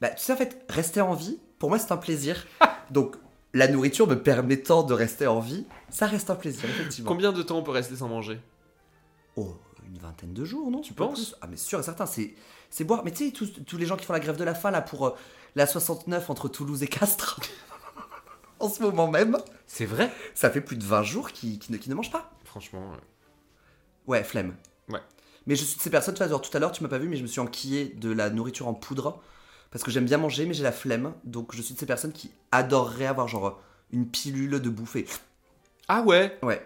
Bah, 0.00 0.10
tu 0.10 0.22
sais, 0.22 0.32
en 0.32 0.36
fait, 0.36 0.64
rester 0.68 1.00
en 1.00 1.14
vie, 1.14 1.38
pour 1.58 1.68
moi 1.68 1.78
c'est 1.78 1.92
un 1.92 1.96
plaisir. 1.96 2.46
Donc, 2.90 3.16
la 3.52 3.68
nourriture 3.68 4.06
me 4.06 4.20
permettant 4.20 4.82
de 4.82 4.94
rester 4.94 5.26
en 5.26 5.40
vie, 5.40 5.64
ça 5.88 6.06
reste 6.06 6.30
un 6.30 6.34
plaisir, 6.34 6.64
effectivement. 6.68 7.08
Combien 7.08 7.32
de 7.32 7.42
temps 7.42 7.58
on 7.58 7.62
peut 7.62 7.70
rester 7.70 7.96
sans 7.96 8.08
manger? 8.08 8.40
Oh, 9.36 9.54
une 9.86 9.98
vingtaine 9.98 10.32
de 10.32 10.44
jours, 10.44 10.70
non 10.70 10.80
Tu 10.80 10.92
penses 10.94 11.30
plus 11.30 11.36
Ah, 11.40 11.46
mais 11.48 11.56
sûr 11.56 11.78
et 11.80 11.82
certain, 11.82 12.06
c'est, 12.06 12.34
c'est 12.70 12.84
boire. 12.84 13.02
Mais 13.04 13.10
tu 13.12 13.26
sais, 13.26 13.32
tous, 13.32 13.52
tous 13.64 13.76
les 13.76 13.86
gens 13.86 13.96
qui 13.96 14.04
font 14.06 14.12
la 14.12 14.20
grève 14.20 14.36
de 14.36 14.44
la 14.44 14.54
faim, 14.54 14.70
là, 14.70 14.80
pour 14.82 15.06
euh, 15.06 15.16
la 15.54 15.66
69 15.66 16.30
entre 16.30 16.48
Toulouse 16.48 16.82
et 16.82 16.86
Castres, 16.88 17.40
en 18.60 18.68
ce 18.68 18.82
moment 18.82 19.08
même, 19.08 19.36
C'est 19.66 19.86
vrai? 19.86 20.12
ça 20.34 20.50
fait 20.50 20.60
plus 20.60 20.76
de 20.76 20.84
20 20.84 21.02
jours 21.02 21.30
qu'ils, 21.32 21.58
ne, 21.70 21.76
ne 21.76 21.94
mangent 21.94 22.10
pas. 22.12 22.30
Franchement, 22.44 22.92
euh, 22.92 22.96
Ouais, 24.06 24.22
flemme. 24.22 24.54
Ouais. 24.88 25.00
Mais 25.46 25.56
je 25.56 25.64
suis 25.64 25.76
de 25.76 25.82
ces 25.82 25.90
personnes, 25.90 26.14
tu 26.14 26.24
vois, 26.24 26.38
tout 26.38 26.56
à 26.56 26.60
l'heure, 26.60 26.72
tu 26.72 26.82
m'as 26.82 26.88
pas 26.88 26.98
vu, 26.98 27.08
mais 27.08 27.16
je 27.16 27.22
me 27.22 27.26
suis 27.28 27.40
enquillé 27.40 27.86
de 27.96 28.10
la 28.12 28.30
nourriture 28.30 28.68
en 28.68 28.74
poudre. 28.74 29.20
Parce 29.70 29.82
que 29.82 29.90
j'aime 29.90 30.04
bien 30.04 30.18
manger, 30.18 30.46
mais 30.46 30.54
j'ai 30.54 30.62
la 30.62 30.72
flemme. 30.72 31.14
Donc, 31.24 31.54
je 31.54 31.60
suis 31.62 31.74
de 31.74 31.78
ces 31.80 31.86
personnes 31.86 32.12
qui 32.12 32.30
adoreraient 32.52 33.06
avoir, 33.06 33.28
genre, 33.28 33.60
une 33.90 34.06
pilule 34.08 34.60
de 34.60 34.68
bouffée. 34.70 35.06
Ah 35.88 36.02
ouais? 36.02 36.38
Ouais. 36.42 36.64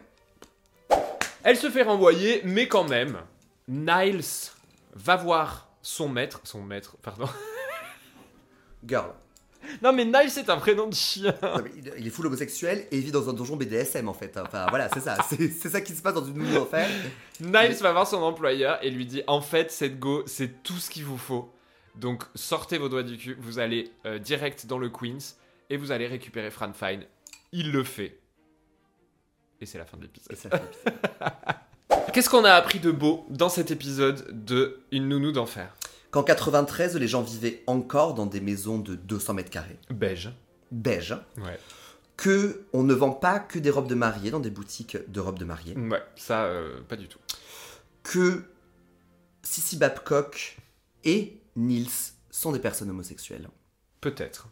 Elle 1.45 1.57
se 1.57 1.71
fait 1.71 1.83
renvoyer, 1.83 2.41
mais 2.45 2.69
quand 2.69 2.85
même, 2.89 3.19
Niles 3.69 4.23
va 4.95 5.17
voir 5.17 5.69
son 5.83 6.09
maître. 6.09 6.41
Son 6.45 6.63
maître, 6.63 6.97
pardon. 7.03 7.29
Girl. 8.87 9.13
Non, 9.83 9.93
mais 9.93 10.05
Niles, 10.05 10.31
c'est 10.31 10.49
un 10.51 10.57
prénom 10.57 10.87
de 10.87 10.95
chien. 10.95 11.35
Non, 11.43 11.61
mais 11.63 11.71
il- 11.99 12.07
est 12.07 12.11
full 12.11 12.27
homosexuel 12.27 12.87
et 12.91 12.97
il 12.99 13.05
vit 13.05 13.11
dans 13.11 13.29
un 13.29 13.33
donjon 13.33 13.57
BDSM 13.57 14.09
en 14.09 14.15
fait. 14.15 14.37
Enfin 14.39 14.67
voilà, 14.71 14.89
c'est 14.89 15.01
ça. 15.01 15.17
C'est 15.29 15.69
ça 15.69 15.81
qui 15.81 15.95
se 15.95 16.01
passe 16.01 16.15
dans 16.15 16.25
une 16.25 16.35
nounou 16.35 16.55
d'enfer. 16.55 16.89
Niles 17.41 17.77
va 17.81 17.93
voir 17.93 18.07
son 18.07 18.23
employeur 18.23 18.79
et 18.83 18.91
lui 18.91 19.05
dit 19.05 19.23
En 19.27 19.41
fait, 19.41 19.71
cette 19.71 19.99
go, 19.99 20.23
c'est 20.27 20.63
tout 20.63 20.77
ce 20.79 20.89
qu'il 20.91 21.05
vous 21.05 21.19
faut. 21.19 21.53
Donc, 21.97 22.23
sortez 22.37 22.79
vos 22.79 22.89
doigts 22.89 23.03
du 23.03 23.17
cul, 23.19 23.37
vous 23.41 23.59
allez 23.59 23.91
euh, 24.07 24.19
direct 24.19 24.67
dans 24.67 24.79
le 24.79 24.89
Queens 24.89 25.35
et 25.69 25.77
vous 25.77 25.91
allez 25.91 26.07
récupérer 26.07 26.51
Fran 26.51 26.73
Fine. 26.73 27.03
Il 27.53 27.73
le 27.73 27.83
fait. 27.83 28.19
Et 29.61 29.67
c'est 29.67 29.79
la 29.79 29.85
fin 29.85 29.97
de 29.97 30.03
l'épisode. 30.03 30.37
Qu'est-ce 32.13 32.31
qu'on 32.31 32.45
a 32.45 32.53
appris 32.53 32.79
de 32.81 32.91
beau 32.91 33.27
dans 33.29 33.49
cet 33.49 33.71
épisode 33.71 34.45
de 34.45 34.81
Une 34.93 35.09
nounou 35.09 35.33
d'enfer? 35.33 35.75
Qu'en 36.11 36.23
93, 36.23 36.97
les 36.97 37.09
gens 37.09 37.23
vivaient 37.23 37.63
encore 37.67 38.15
dans 38.15 38.27
des 38.27 38.41
maisons 38.41 38.79
de 38.79 38.95
200 38.95 39.35
mètres 39.35 39.51
carrés, 39.51 39.79
Beige. 39.91 40.31
beige. 40.71 41.15
Ouais. 41.39 41.59
Que 42.17 42.65
on 42.73 42.83
ne 42.83 42.95
vend 42.95 43.11
pas 43.11 43.39
que 43.39 43.59
des 43.59 43.71
robes 43.71 43.89
de 43.89 43.95
mariée 43.95 44.31
dans 44.31 44.41
des 44.41 44.51
boutiques 44.51 44.97
de 45.11 45.21
robes 45.21 45.39
de 45.39 45.45
mariée. 45.45 45.77
Ouais, 45.77 46.03
ça, 46.17 46.45
euh, 46.45 46.81
pas 46.89 46.97
du 46.97 47.09
tout. 47.09 47.19
Que 48.03 48.43
Sissy 49.43 49.77
Babcock 49.77 50.57
et 51.05 51.41
Nils 51.57 51.91
sont 52.31 52.53
des 52.53 52.59
personnes 52.59 52.91
homosexuelles. 52.91 53.49
Peut-être. 54.01 54.49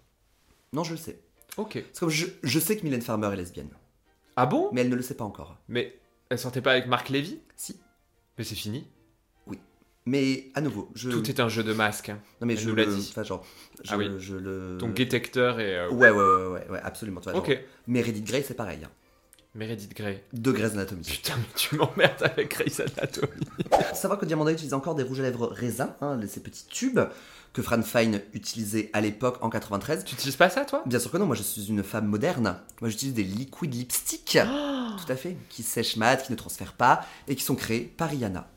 Non, 0.73 0.85
je 0.85 0.93
le 0.93 0.97
sais. 0.99 1.19
Ok. 1.57 1.83
C'est 1.93 2.01
comme 2.01 2.11
je, 2.11 2.27
je 2.43 2.59
sais 2.61 2.77
que 2.77 2.85
Mylène 2.85 3.03
Farmer 3.03 3.33
est 3.33 3.37
lesbienne, 3.37 3.71
Ah 4.37 4.47
bon 4.47 4.69
mais 4.73 4.83
elle 4.83 4.89
ne 4.91 4.95
le 4.97 5.03
sait 5.03 5.15
pas 5.17 5.25
encore. 5.25 5.57
Mais 5.69 5.99
elle 6.29 6.39
sortait 6.39 6.61
pas 6.63 6.73
avec 6.73 6.87
Marc 6.87 7.09
Lévy? 7.09 7.41
Si. 7.57 7.81
Mais 8.39 8.45
c'est 8.45 8.55
fini? 8.55 8.87
Mais 10.09 10.51
à 10.55 10.61
nouveau, 10.61 10.89
je. 10.95 11.11
Tout 11.11 11.29
est 11.29 11.41
un 11.41 11.49
jeu 11.49 11.65
de 11.65 11.73
masque. 11.73 12.11
hein. 12.11 12.21
Non 12.41 12.47
mais 12.47 12.53
elle 12.55 12.61
je 12.61 12.69
nous 12.69 12.77
l'a 12.77 12.85
le. 12.85 12.95
dit. 12.95 13.09
Enfin 13.11 13.25
genre. 13.25 13.45
Je, 13.83 13.91
Ah 13.93 13.97
oui. 13.99 14.09
je 14.19 14.37
le. 14.37 14.77
Ton 14.79 14.89
détecteur 14.91 15.59
et. 15.59 15.77
euh, 15.77 15.91
Ouais, 15.91 16.11
ouais, 16.11 16.17
ouais, 16.23 16.47
ouais, 16.61 16.69
ouais, 16.71 16.81
absolument. 16.85 17.21
vois, 17.21 17.37
Ok. 17.41 17.49
genre, 17.49 17.59
Meredith 17.89 18.25
Grey, 18.25 18.43
c'est 18.43 18.55
pareil. 18.55 18.79
hein. 18.85 18.91
Meredith 19.57 19.95
Grey. 19.97 20.23
De 20.33 20.53
Grey's 20.53 20.73
Anatomy. 20.73 21.03
Putain, 21.03 21.35
mais 21.37 21.45
tu 21.55 21.75
m'emmerdes 21.77 22.23
avec 22.23 22.51
Grey's 22.51 22.81
Anatomy. 22.81 23.33
Savoir 23.95 24.19
que 24.19 24.27
Diamanda 24.27 24.53
utilise 24.53 24.75
encore 24.75 24.95
des 24.95 25.03
rouges 25.03 25.21
à 25.21 25.23
lèvres 25.23 25.47
raisin, 25.49 25.95
hein, 26.01 26.19
ces 26.29 26.41
petits 26.41 26.67
tubes 26.67 27.01
que 27.53 27.63
Fran 27.63 27.81
Fine 27.83 28.21
utilisait 28.35 28.91
à 28.93 29.01
l'époque 29.01 29.39
en 29.41 29.49
93. 29.49 30.05
Tu 30.05 30.15
utilises 30.15 30.37
pas 30.37 30.51
ça, 30.51 30.65
toi? 30.67 30.83
Bien 30.85 30.99
sûr 30.99 31.11
que 31.11 31.17
non, 31.17 31.25
moi 31.27 31.37
je 31.37 31.43
suis 31.43 31.67
une 31.69 31.83
femme 31.83 32.07
moderne. 32.07 32.59
Moi 32.83 32.91
j'utilise 32.91 33.15
des 33.15 33.23
liquid 33.25 33.73
lipstick. 33.75 34.39
Tout 34.39 35.13
à 35.13 35.17
fait. 35.17 35.37
Qui 35.49 35.63
sèchent 35.63 35.97
mat, 35.97 36.19
qui 36.19 36.33
ne 36.33 36.37
transfèrent 36.37 36.75
pas 36.75 37.07
et 37.29 37.35
qui 37.35 37.43
sont 37.43 37.55
créés 37.57 37.81
par 37.97 38.11
Rihanna. 38.11 38.49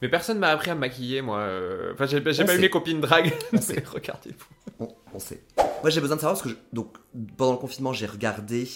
Mais 0.00 0.08
personne 0.08 0.38
m'a 0.38 0.50
appris 0.50 0.70
à 0.70 0.76
me 0.76 0.80
maquiller, 0.80 1.20
moi. 1.20 1.38
euh, 1.38 1.92
Enfin, 1.94 2.06
j'ai 2.06 2.20
pas 2.20 2.30
eu 2.30 2.60
mes 2.60 2.70
copines 2.70 3.00
drag. 3.00 3.32
On 3.52 3.60
sait. 3.60 3.82
Regardez-vous. 3.92 4.46
On, 4.78 4.88
on 5.14 5.18
sait. 5.18 5.42
Moi 5.80 5.90
j'ai 5.90 6.00
besoin 6.00 6.14
de 6.14 6.20
savoir 6.20 6.34
parce 6.38 6.44
que 6.44 6.50
je- 6.50 6.62
donc 6.72 6.94
pendant 7.36 7.50
le 7.52 7.58
confinement 7.58 7.92
j'ai 7.92 8.06
regardé 8.06 8.68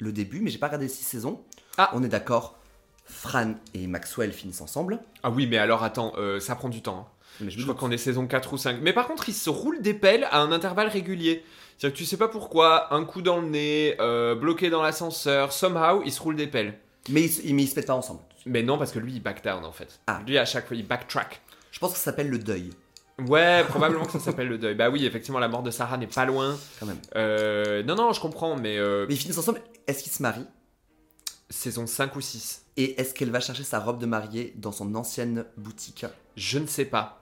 le 0.00 0.12
début, 0.12 0.40
mais 0.40 0.50
j'ai 0.50 0.58
pas 0.58 0.66
regardé 0.66 0.86
les 0.86 0.92
six 0.92 1.04
saisons. 1.04 1.40
Ah. 1.78 1.90
On 1.94 2.02
est 2.02 2.08
d'accord. 2.08 2.56
Fran 3.04 3.54
et 3.74 3.86
Maxwell 3.86 4.32
finissent 4.32 4.60
ensemble. 4.60 5.00
Ah 5.22 5.30
oui, 5.30 5.46
mais 5.46 5.58
alors 5.58 5.82
attends, 5.82 6.12
euh, 6.18 6.38
ça 6.40 6.54
prend 6.54 6.68
du 6.68 6.80
temps. 6.82 7.06
hein. 7.08 7.12
Mais 7.40 7.50
Je 7.50 7.56
me 7.58 7.62
crois 7.62 7.74
doute. 7.74 7.80
qu'on 7.80 7.90
est 7.90 7.96
saison 7.98 8.26
4 8.26 8.52
ou 8.52 8.58
5. 8.58 8.78
Mais 8.82 8.92
par 8.92 9.06
contre, 9.08 9.28
ils 9.28 9.34
se 9.34 9.50
roulent 9.50 9.80
des 9.80 9.94
pelles 9.94 10.24
à 10.30 10.40
un 10.40 10.52
intervalle 10.52 10.88
régulier. 10.88 11.44
C'est-à-dire 11.78 11.94
que 11.94 11.98
tu 11.98 12.04
sais 12.04 12.16
pas 12.18 12.28
pourquoi, 12.28 12.92
un 12.94 13.04
coup 13.04 13.22
dans 13.22 13.40
le 13.40 13.48
nez, 13.48 13.96
euh, 14.00 14.34
bloqué 14.34 14.68
dans 14.70 14.82
l'ascenseur, 14.82 15.52
somehow, 15.52 16.02
ils 16.04 16.12
se 16.12 16.20
roulent 16.20 16.36
des 16.36 16.46
pelles. 16.46 16.78
Mais 17.08 17.22
ils, 17.22 17.30
se- 17.30 17.42
mais 17.52 17.62
ils 17.62 17.68
se 17.68 17.74
mettent 17.76 17.86
pas 17.86 17.94
ensemble. 17.94 18.20
Mais 18.46 18.62
non, 18.62 18.76
parce 18.78 18.92
que 18.92 18.98
lui, 18.98 19.12
il 19.14 19.20
back 19.22 19.42
down 19.42 19.64
en 19.64 19.72
fait. 19.72 20.00
Ah. 20.06 20.20
Lui, 20.26 20.36
à 20.38 20.44
chaque 20.44 20.66
fois, 20.68 20.76
il 20.76 20.86
backtrack. 20.86 21.40
Je 21.72 21.78
pense 21.78 21.92
que 21.92 21.98
ça 21.98 22.04
s'appelle 22.04 22.28
le 22.28 22.38
deuil, 22.38 22.70
Ouais, 23.26 23.64
probablement 23.68 24.04
que 24.04 24.12
ça 24.12 24.18
s'appelle 24.20 24.48
le 24.48 24.58
deuil. 24.58 24.74
Bah 24.74 24.88
oui, 24.90 25.04
effectivement, 25.06 25.38
la 25.38 25.48
mort 25.48 25.62
de 25.62 25.70
Sarah 25.70 25.96
n'est 25.96 26.06
pas 26.06 26.24
loin. 26.26 26.56
quand 26.78 26.86
même. 26.86 26.98
Euh, 27.16 27.82
non, 27.82 27.94
non, 27.94 28.12
je 28.12 28.20
comprends, 28.20 28.56
mais, 28.56 28.78
euh, 28.78 29.06
Mais 29.08 29.14
ils 29.14 29.18
finissent 29.18 29.38
ensemble. 29.38 29.60
Est-ce 29.90 30.04
qu'ils 30.04 30.12
se 30.12 30.22
marient 30.22 30.46
saison 31.50 31.84
5 31.86 32.14
ou 32.14 32.20
6. 32.20 32.64
Et 32.76 32.98
est-ce 33.00 33.12
qu'elle 33.12 33.30
va 33.30 33.40
chercher 33.40 33.64
sa 33.64 33.80
robe 33.80 33.98
de 33.98 34.06
mariée 34.06 34.54
dans 34.56 34.70
son 34.70 34.94
ancienne 34.94 35.46
boutique? 35.56 36.06
Je 36.36 36.60
ne 36.60 36.66
sais 36.66 36.84
pas. 36.84 37.20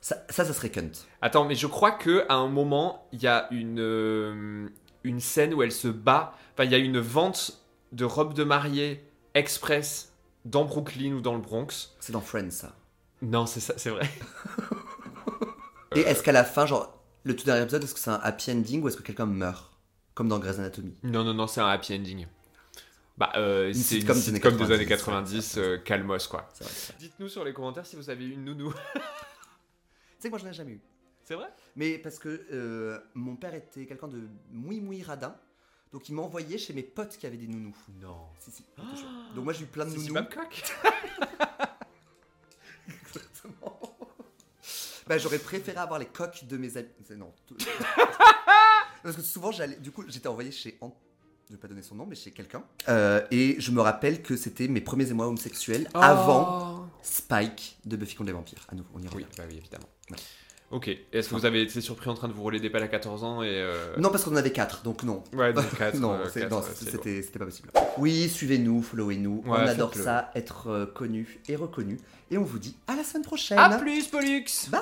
ça, 0.00 0.16
ça, 0.30 0.46
ça 0.46 0.54
serait 0.54 0.70
cunt. 0.70 0.90
Attends, 1.20 1.44
mais 1.44 1.54
je 1.54 1.66
crois 1.66 1.92
que 1.92 2.24
à 2.30 2.36
un 2.36 2.48
moment, 2.48 3.06
il 3.12 3.22
y 3.22 3.26
a 3.26 3.46
une, 3.50 3.80
euh, 3.80 4.68
une 5.04 5.20
scène 5.20 5.52
où 5.52 5.62
elle 5.62 5.72
se 5.72 5.88
bat. 5.88 6.32
Enfin, 6.54 6.64
il 6.64 6.72
y 6.72 6.74
a 6.74 6.78
une 6.78 6.98
vente 6.98 7.62
de 7.92 8.06
robes 8.06 8.32
de 8.32 8.44
mariée 8.44 9.04
express 9.34 10.14
dans 10.46 10.64
Brooklyn 10.64 11.12
ou 11.12 11.20
dans 11.20 11.34
le 11.34 11.40
Bronx. 11.40 11.94
C'est 12.00 12.12
dans 12.12 12.22
Friends, 12.22 12.50
ça. 12.50 12.74
Non, 13.20 13.44
c'est 13.44 13.60
ça, 13.60 13.74
c'est 13.76 13.90
vrai. 13.90 14.08
Et 15.94 16.00
est-ce 16.00 16.22
qu'à 16.22 16.32
la 16.32 16.44
fin, 16.44 16.64
genre, 16.64 16.98
le 17.24 17.36
tout 17.36 17.44
dernier 17.44 17.62
épisode, 17.62 17.84
est-ce 17.84 17.94
que 17.94 18.00
c'est 18.00 18.10
un 18.10 18.20
happy 18.22 18.52
ending 18.52 18.82
ou 18.82 18.88
est-ce 18.88 18.96
que 18.96 19.02
quelqu'un 19.02 19.26
meurt? 19.26 19.75
Comme 20.16 20.28
dans 20.28 20.38
Grey's 20.40 20.58
Anatomy. 20.58 20.96
Non, 21.04 21.22
non, 21.22 21.34
non, 21.34 21.46
c'est 21.46 21.60
un 21.60 21.68
happy 21.68 21.94
ending. 21.94 22.26
Bah, 23.18 23.32
euh, 23.36 23.70
c'est 23.72 24.00
sitcom, 24.00 24.16
des 24.16 24.28
années 24.30 24.40
des 24.40 24.72
années 24.72 24.86
90, 24.86 25.54
90, 25.54 25.58
euh, 25.58 25.78
calmos, 25.78 26.26
quoi. 26.26 26.48
C'est 26.54 26.64
c'est. 26.66 26.96
Dites-nous 26.98 27.28
sur 27.28 27.44
les 27.44 27.52
commentaires 27.52 27.86
si 27.86 27.96
vous 27.96 28.10
avez 28.10 28.26
une 28.26 28.44
nounou. 28.44 28.72
Tu 30.18 30.22
sais 30.22 30.28
que 30.28 30.30
moi, 30.30 30.38
je 30.38 30.44
n'en 30.44 30.50
ai 30.50 30.54
jamais 30.54 30.72
eu. 30.72 30.80
C'est 31.22 31.34
vrai? 31.34 31.48
Mais 31.76 31.98
parce 31.98 32.18
que 32.18 32.46
euh, 32.50 32.98
mon 33.14 33.36
père 33.36 33.54
était 33.54 33.84
quelqu'un 33.84 34.08
de 34.08 34.26
mouille 34.50 34.80
mouille 34.80 35.02
radin. 35.02 35.36
Donc 35.92 36.08
il 36.08 36.14
m'envoyait 36.14 36.56
chez 36.56 36.72
mes 36.72 36.82
potes 36.82 37.16
qui 37.18 37.26
avaient 37.26 37.36
des 37.36 37.46
nounous. 37.46 37.76
Non. 38.00 38.16
Si, 38.38 38.50
si. 38.50 38.64
Donc 39.34 39.44
moi 39.44 39.52
j'ai 39.52 39.64
eu 39.64 39.66
plein 39.66 39.84
de 39.84 39.90
C'est 39.90 39.98
nounous. 39.98 40.14
Babcock 40.14 40.62
Exactement. 42.88 43.78
bah, 45.06 45.18
j'aurais 45.18 45.38
préféré 45.38 45.76
avoir 45.78 45.98
les 45.98 46.06
coques 46.06 46.44
de 46.46 46.56
mes 46.56 46.76
amis. 46.76 46.88
C'est- 47.04 47.16
Non. 47.16 47.32
Parce 49.02 49.16
que 49.16 49.22
souvent, 49.22 49.50
j'allais. 49.52 49.76
Du 49.76 49.90
coup, 49.90 50.04
j'étais 50.08 50.28
envoyé 50.28 50.50
chez. 50.50 50.76
Ant- 50.80 50.96
Je 51.48 51.52
vais 51.54 51.58
pas 51.60 51.68
donner 51.68 51.82
son 51.82 51.94
nom, 51.94 52.06
mais 52.06 52.16
chez 52.16 52.30
quelqu'un. 52.32 52.64
Euh, 52.88 53.20
et 53.30 53.56
je 53.60 53.70
me 53.70 53.80
rappelle 53.80 54.20
que 54.22 54.36
c'était 54.36 54.66
mes 54.68 54.80
premiers 54.80 55.08
émois 55.10 55.26
homosexuels 55.28 55.88
avant 55.94 56.72
Oh. 56.80 56.84
Spike 57.02 57.78
de 57.84 57.96
Buffy 57.96 58.16
contre 58.16 58.26
les 58.28 58.32
vampires. 58.32 58.66
À 58.68 58.74
nouveau, 58.74 58.88
on 58.94 58.98
y 58.98 59.02
Oui, 59.02 59.08
revient. 59.12 59.26
bah 59.38 59.44
oui, 59.48 59.56
évidemment. 59.58 59.88
Ouais. 60.10 60.16
Ok. 60.72 60.88
Est-ce 61.12 61.28
que 61.28 61.36
vous 61.36 61.46
avez 61.46 61.62
été 61.62 61.80
surpris 61.80 62.10
en 62.10 62.14
train 62.14 62.26
de 62.26 62.32
vous 62.32 62.42
rouler 62.42 62.58
des 62.58 62.68
pelles 62.70 62.82
à 62.82 62.88
14 62.88 63.22
ans 63.22 63.42
et. 63.44 63.46
euh, 63.48 63.96
Non, 63.98 64.10
parce 64.10 64.24
qu'on 64.24 64.32
en 64.32 64.36
avait 64.36 64.50
4, 64.50 64.82
donc 64.82 65.04
non. 65.04 65.22
Ouais, 65.32 65.52
donc 65.52 65.72
4. 65.78 65.94
non, 66.00 66.18
non, 66.18 66.24
c'était 66.28 67.38
pas 67.38 67.44
possible. 67.44 67.70
Oui, 67.98 68.28
suivez-nous, 68.28 68.82
followez-nous. 68.82 69.44
on 69.46 69.52
adore 69.52 69.94
ça, 69.94 70.32
être 70.34 70.66
euh, 70.68 70.86
connu 70.86 71.38
et 71.48 71.54
reconnu. 71.54 71.98
Et 72.32 72.38
on 72.38 72.42
vous 72.42 72.58
dit 72.58 72.76
à 72.88 72.96
la 72.96 73.04
semaine 73.04 73.22
prochaine. 73.22 73.58
A 73.58 73.78
plus, 73.78 74.08
Pollux 74.08 74.44
Bye 74.68 74.80